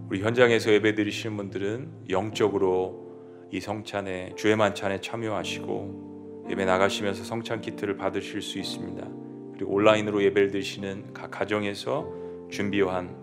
우리 0.08 0.20
현장에서 0.20 0.72
예배 0.72 0.94
드리시는 0.94 1.36
분들은 1.36 1.88
영적으로 2.10 3.06
이 3.50 3.60
성찬에 3.60 4.34
주의 4.36 4.54
만찬에 4.56 5.00
참여하시고 5.00 6.46
예배 6.50 6.64
나가시면서 6.64 7.24
성찬 7.24 7.60
키트를 7.60 7.96
받으실 7.96 8.42
수 8.42 8.58
있습니다. 8.58 9.08
그리고 9.54 9.72
온라인으로 9.72 10.22
예배를 10.22 10.50
드시는 10.50 11.12
각 11.12 11.30
가정에서 11.30 12.06
준비한 12.50 13.16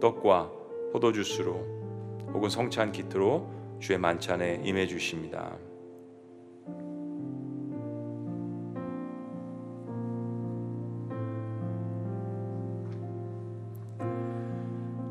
떡과 0.00 0.50
포도 0.92 1.12
주스로 1.12 1.54
혹은 2.32 2.48
성찬 2.50 2.92
키트로 2.92 3.78
주의 3.80 3.98
만찬에 3.98 4.62
임해 4.64 4.86
주십니다. 4.86 5.56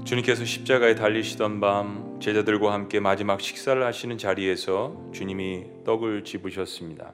주님께서 0.07 0.45
십자가에 0.45 0.95
달리시던 0.95 1.59
밤 1.59 2.17
제자들과 2.21 2.71
함께 2.71 3.01
마지막 3.01 3.41
식사를 3.41 3.83
하시는 3.83 4.17
자리에서 4.17 5.11
주님이 5.11 5.65
떡을 5.83 6.23
집으셨습니다. 6.23 7.11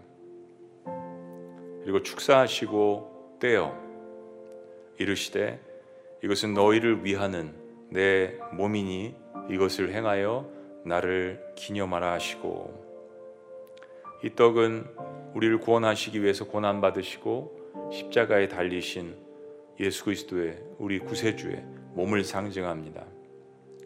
그리고 1.81 2.03
축사하시고 2.03 3.37
떼어 3.39 3.75
이르시되 4.99 5.59
이것은 6.23 6.53
너희를 6.53 7.03
위하는 7.03 7.55
내 7.89 8.35
몸이니 8.51 9.15
이것을 9.49 9.91
행하여 9.91 10.47
나를 10.85 11.43
기념하라 11.55 12.11
하시고 12.11 12.79
이 14.23 14.35
떡은 14.35 14.85
우리를 15.33 15.57
구원하시기 15.61 16.21
위해서 16.21 16.45
고난 16.45 16.79
받으시고 16.79 17.89
십자가에 17.91 18.49
달리신 18.49 19.15
예수 19.79 20.05
그리스도의 20.05 20.61
우리 20.77 20.99
구세주의 20.99 21.82
몸을 21.93 22.23
상징합니다. 22.23 23.05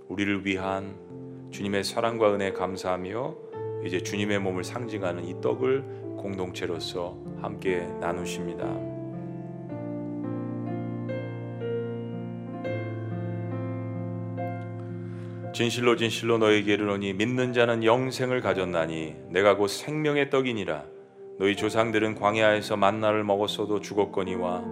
우리를 0.07 0.45
위한 0.45 0.95
주님의 1.51 1.83
사랑과 1.83 2.33
은혜 2.33 2.51
감사하며 2.51 3.35
이제 3.85 4.01
주님의 4.01 4.39
몸을 4.39 4.63
상징하는 4.63 5.25
이 5.25 5.39
떡을 5.41 6.15
공동체로서 6.17 7.17
함께 7.41 7.87
나누십니다. 7.99 8.97
진실로 15.53 15.95
진실로 15.95 16.37
너에게 16.37 16.73
이르노니 16.73 17.13
믿는 17.13 17.51
자는 17.51 17.83
영생을 17.83 18.41
가졌나니 18.41 19.15
내가 19.29 19.57
곧 19.57 19.69
생명의 19.69 20.29
떡이니라 20.29 20.85
너희 21.39 21.55
조상들은 21.55 22.15
광야에서 22.15 22.77
만나를 22.77 23.23
먹었어도 23.23 23.79
죽었거니와 23.79 24.63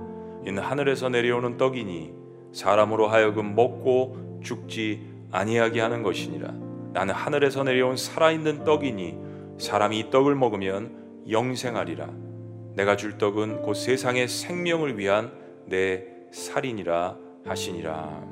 이는 0.45 0.61
하늘에서 0.61 1.09
내려오는 1.09 1.57
떡이니 1.57 2.24
사람으로 2.55 3.07
하여금 3.07 3.53
먹고 3.53 4.39
죽지 4.41 5.01
아니하게 5.31 5.81
하는 5.81 6.03
것이니라. 6.03 6.53
나는 6.93 7.13
하늘에서 7.13 7.63
내려온 7.63 7.97
살아있는 7.97 8.63
떡이니 8.63 9.17
사람이 9.57 9.99
이 9.99 10.09
떡을 10.09 10.35
먹으면 10.35 11.23
영생하리라. 11.29 12.09
내가 12.75 12.95
줄 12.95 13.17
떡은 13.17 13.61
곧 13.61 13.73
세상의 13.73 14.29
생명을 14.29 14.97
위한 14.97 15.33
내 15.65 16.05
살이니라 16.31 17.17
하시니라. 17.45 18.23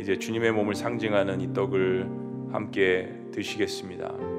이제 0.00 0.18
주님의 0.18 0.52
몸을 0.52 0.74
상징하는 0.74 1.42
이 1.42 1.52
떡을 1.52 2.08
함께 2.50 3.14
드시겠습니다. 3.32 4.33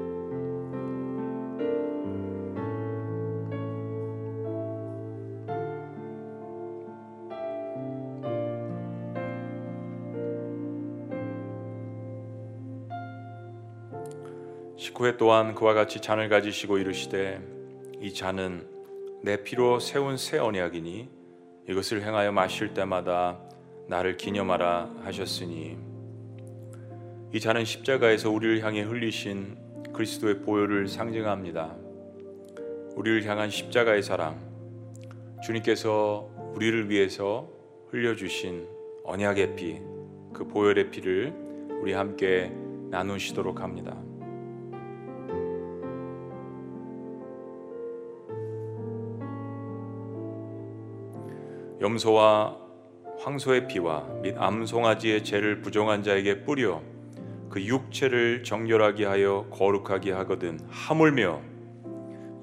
식후에 14.96 15.16
또한 15.16 15.54
그와 15.54 15.74
같이 15.74 16.00
잔을 16.00 16.28
가지시고 16.28 16.78
이르시되 16.78 17.40
이 18.00 18.12
잔은 18.12 18.66
내 19.22 19.42
피로 19.42 19.78
세운 19.78 20.16
새 20.16 20.38
언약이니 20.38 21.08
이것을 21.68 22.02
행하여 22.02 22.32
마실 22.32 22.72
때마다 22.72 23.38
나를 23.88 24.16
기념하라 24.16 24.94
하셨으니 25.02 25.76
이 27.32 27.40
잔은 27.40 27.64
십자가에서 27.64 28.30
우리를 28.30 28.62
향해 28.64 28.82
흘리신 28.82 29.92
그리스도의 29.92 30.40
보혈을 30.40 30.88
상징합니다. 30.88 31.74
우리를 32.94 33.24
향한 33.26 33.50
십자가의 33.50 34.02
사랑, 34.02 34.38
주님께서 35.42 36.30
우리를 36.54 36.88
위해서 36.88 37.48
흘려주신 37.90 38.66
언약의 39.04 39.56
피, 39.56 39.80
그 40.32 40.46
보혈의 40.46 40.90
피를 40.90 41.34
우리 41.82 41.92
함께 41.92 42.50
나누시도록 42.90 43.60
합니다. 43.60 44.05
염소와 51.80 52.56
황소의 53.18 53.68
피와 53.68 54.06
및 54.22 54.34
암송아지의 54.36 55.24
죄를 55.24 55.60
부정한 55.62 56.02
자에게 56.02 56.44
뿌려 56.44 56.82
그 57.50 57.62
육체를 57.62 58.42
정결하게 58.44 59.04
하여 59.04 59.46
거룩하게 59.50 60.12
하거든 60.12 60.60
하물며 60.68 61.40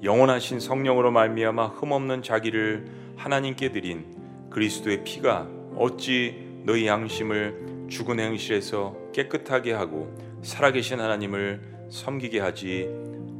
영원하신 0.02 0.60
성령으로 0.60 1.10
말미암아 1.10 1.66
흠없는 1.68 2.22
자기를 2.22 2.86
하나님께 3.16 3.72
드린 3.72 4.04
그리스도의 4.50 5.04
피가 5.04 5.48
어찌 5.76 6.44
너희 6.64 6.86
양심을 6.86 7.86
죽은 7.88 8.20
행실에서 8.20 8.96
깨끗하게 9.12 9.72
하고 9.72 10.14
살아계신 10.42 11.00
하나님을 11.00 11.88
섬기게 11.90 12.40
하지 12.40 12.88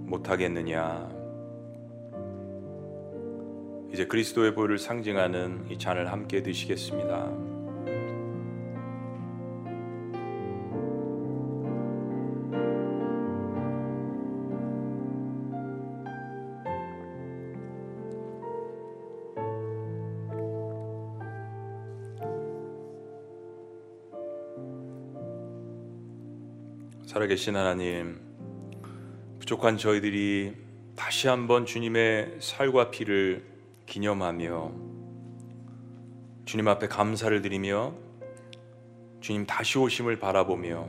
못하겠느냐 0.06 1.23
이제 3.94 4.06
그리스도의 4.06 4.56
보혈을 4.56 4.76
상징하는 4.78 5.66
이 5.70 5.78
잔을 5.78 6.10
함께 6.10 6.42
드시겠습니다. 6.42 7.30
살아계신 27.06 27.54
하나님, 27.54 28.20
부족한 29.38 29.78
저희들이 29.78 30.52
다시 30.96 31.28
한번 31.28 31.64
주님의 31.64 32.38
살과 32.40 32.90
피를 32.90 33.53
기념하며 33.86 34.72
주님 36.44 36.68
앞에 36.68 36.88
감사를 36.88 37.40
드리며 37.42 37.94
주님 39.20 39.46
다시 39.46 39.78
오심을 39.78 40.18
바라보며 40.18 40.86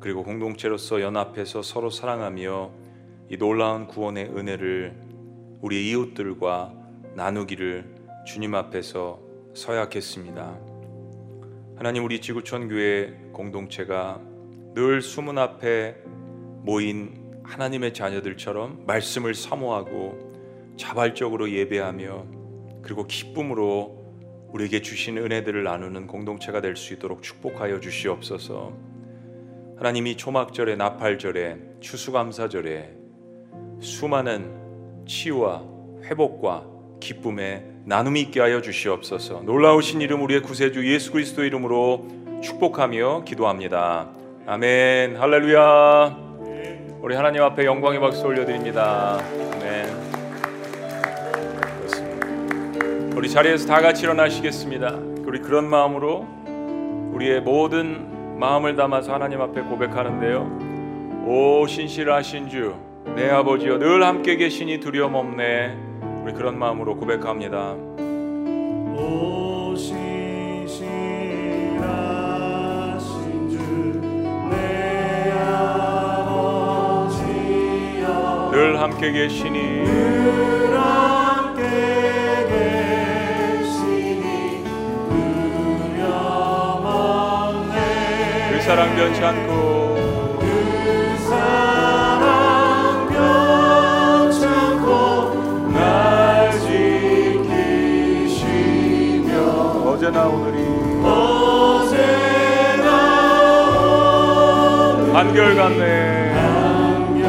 그리고 0.00 0.22
공동체로서 0.22 1.02
연합해서 1.02 1.62
서로 1.62 1.90
사랑하며 1.90 2.70
이 3.30 3.36
놀라운 3.36 3.86
구원의 3.86 4.30
은혜를 4.36 4.96
우리 5.60 5.90
이웃들과 5.90 6.72
나누기를 7.14 7.84
주님 8.26 8.54
앞에서 8.54 9.20
서약했습니다. 9.54 10.58
하나님 11.76 12.04
우리 12.04 12.20
지구촌 12.20 12.68
교회 12.68 13.10
공동체가 13.32 14.20
늘 14.74 15.02
수문 15.02 15.38
앞에 15.38 15.96
모인 16.62 17.40
하나님의 17.42 17.92
자녀들처럼 17.92 18.84
말씀을 18.86 19.34
사모하고 19.34 20.29
자발적으로 20.80 21.50
예배하며 21.50 22.24
그리고 22.82 23.06
기쁨으로 23.06 24.00
우리에게 24.48 24.80
주신 24.80 25.18
은혜들을 25.18 25.62
나누는 25.62 26.06
공동체가 26.06 26.60
될 26.60 26.74
수 26.74 26.94
있도록 26.94 27.22
축복하여 27.22 27.80
주시옵소서. 27.80 28.72
하나님이 29.76 30.16
초막절에 30.16 30.76
나팔절에 30.76 31.58
추수감사절에 31.80 32.90
수많은 33.80 35.04
치유와 35.06 35.62
회복과 36.04 36.66
기쁨에 36.98 37.64
나눔이 37.84 38.20
있게 38.22 38.40
하여 38.40 38.60
주시옵소서. 38.62 39.42
놀라우신 39.42 40.00
이름 40.00 40.22
우리의 40.22 40.42
구세주 40.42 40.90
예수 40.92 41.12
그리스도 41.12 41.44
이름으로 41.44 42.06
축복하며 42.42 43.24
기도합니다. 43.24 44.10
아멘. 44.46 45.16
할렐루야. 45.16 46.30
우리 47.02 47.14
하나님 47.14 47.42
앞에 47.42 47.64
영광의 47.64 48.00
박수 48.00 48.24
올려드립니다. 48.26 49.18
아멘. 49.54 50.09
우리 53.20 53.28
자리에서 53.28 53.66
다 53.66 53.82
같이 53.82 54.04
일어나시겠습니다. 54.04 54.94
우리 55.26 55.40
그런 55.40 55.68
마음으로 55.68 56.26
우리의 57.12 57.42
모든 57.42 58.38
마음을 58.38 58.76
담아서 58.76 59.12
하나님 59.12 59.42
앞에 59.42 59.60
고백하는데요. 59.60 61.26
오 61.26 61.66
신실하신 61.66 62.48
주, 62.48 62.74
내 63.14 63.28
아버지여 63.28 63.76
늘 63.78 64.02
함께 64.04 64.36
계시니 64.36 64.80
두려움 64.80 65.16
없네. 65.16 65.76
우리 66.22 66.32
그런 66.32 66.58
마음으로 66.58 66.96
고백합니다. 66.96 67.74
오시시라신 68.94 69.90
주내 73.50 75.30
아버지여 76.22 77.20
늘 78.50 78.80
함께 78.80 79.12
계시니 79.12 80.79
사랑 88.70 88.94
변치 88.94 89.20
않고 89.20 89.50
어제나 99.88 100.24
오늘이. 100.28 100.58
한결같네. 105.14 106.32
한결같네. 106.32 107.26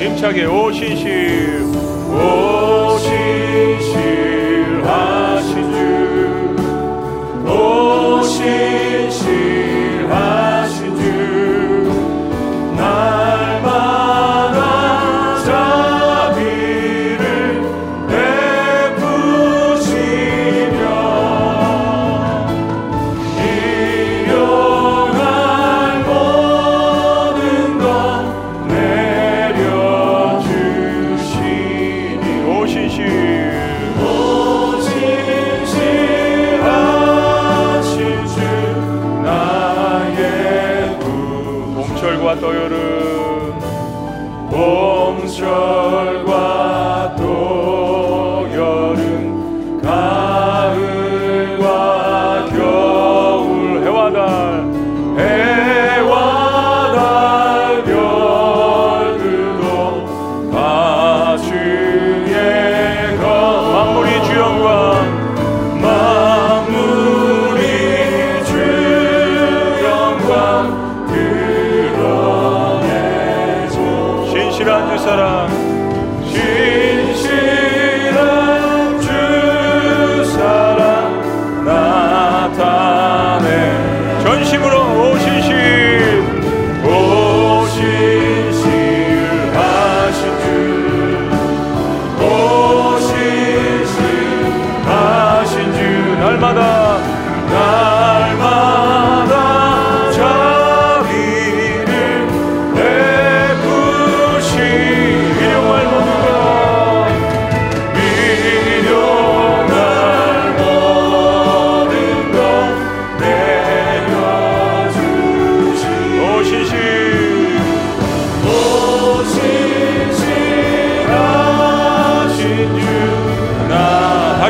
힘차게 0.00 0.46
오신실 0.46 1.62
오신 2.10 3.21
하신 8.02 9.10
주 9.10 10.51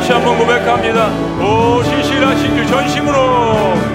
다시 0.02 0.12
한번 0.12 0.36
고백합니다. 0.36 1.10
오 1.38 1.80
신실하신 1.84 2.56
주 2.56 2.66
전심으로 2.66 3.91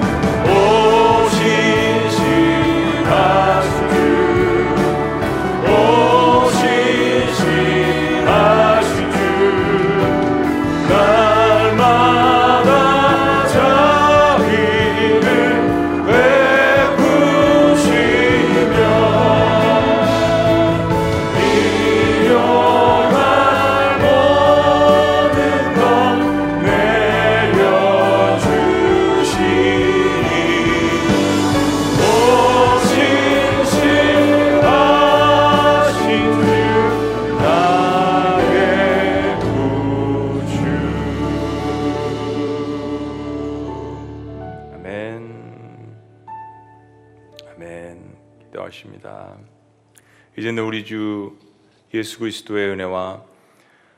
예수 51.97 52.19
그리스도의 52.19 52.69
은혜와 52.69 53.23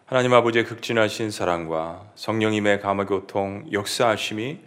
하나님 0.06 0.34
아버지의 0.34 0.64
극진하신 0.64 1.32
사랑과 1.32 2.06
성령님의 2.16 2.80
감화 2.80 3.06
교통 3.06 3.66
역사하심이 3.72 4.58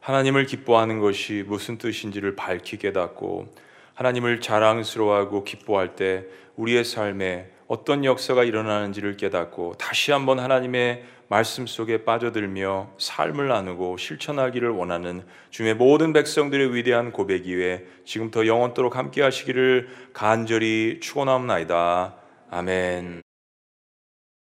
하나님을 0.00 0.44
기뻐하는 0.44 0.98
것이 0.98 1.44
무슨 1.46 1.78
뜻인지를 1.78 2.36
밝히 2.36 2.76
깨닫고 2.76 3.48
하나님을 3.94 4.42
자랑스러워하고 4.42 5.44
기뻐할 5.44 5.96
때 5.96 6.26
우리의 6.56 6.84
삶에 6.84 7.50
어떤 7.68 8.04
역사가 8.04 8.44
일어나는지를 8.44 9.16
깨닫고 9.16 9.76
다시 9.78 10.12
한번 10.12 10.38
하나님의 10.38 11.04
말씀 11.28 11.66
속에 11.66 12.04
빠져들며 12.04 12.90
삶을 12.98 13.48
나누고 13.48 13.96
실천하기를 13.96 14.68
원하는 14.68 15.24
주의 15.48 15.72
모든 15.74 16.12
백성들의 16.12 16.74
위대한 16.74 17.12
고백 17.12 17.46
이외에 17.46 17.84
지금부터 18.04 18.46
영원토록 18.46 18.96
함께 18.96 19.22
하시기를 19.22 19.88
간절히 20.12 20.98
축원합니다. 21.00 22.23
아멘. 22.48 23.23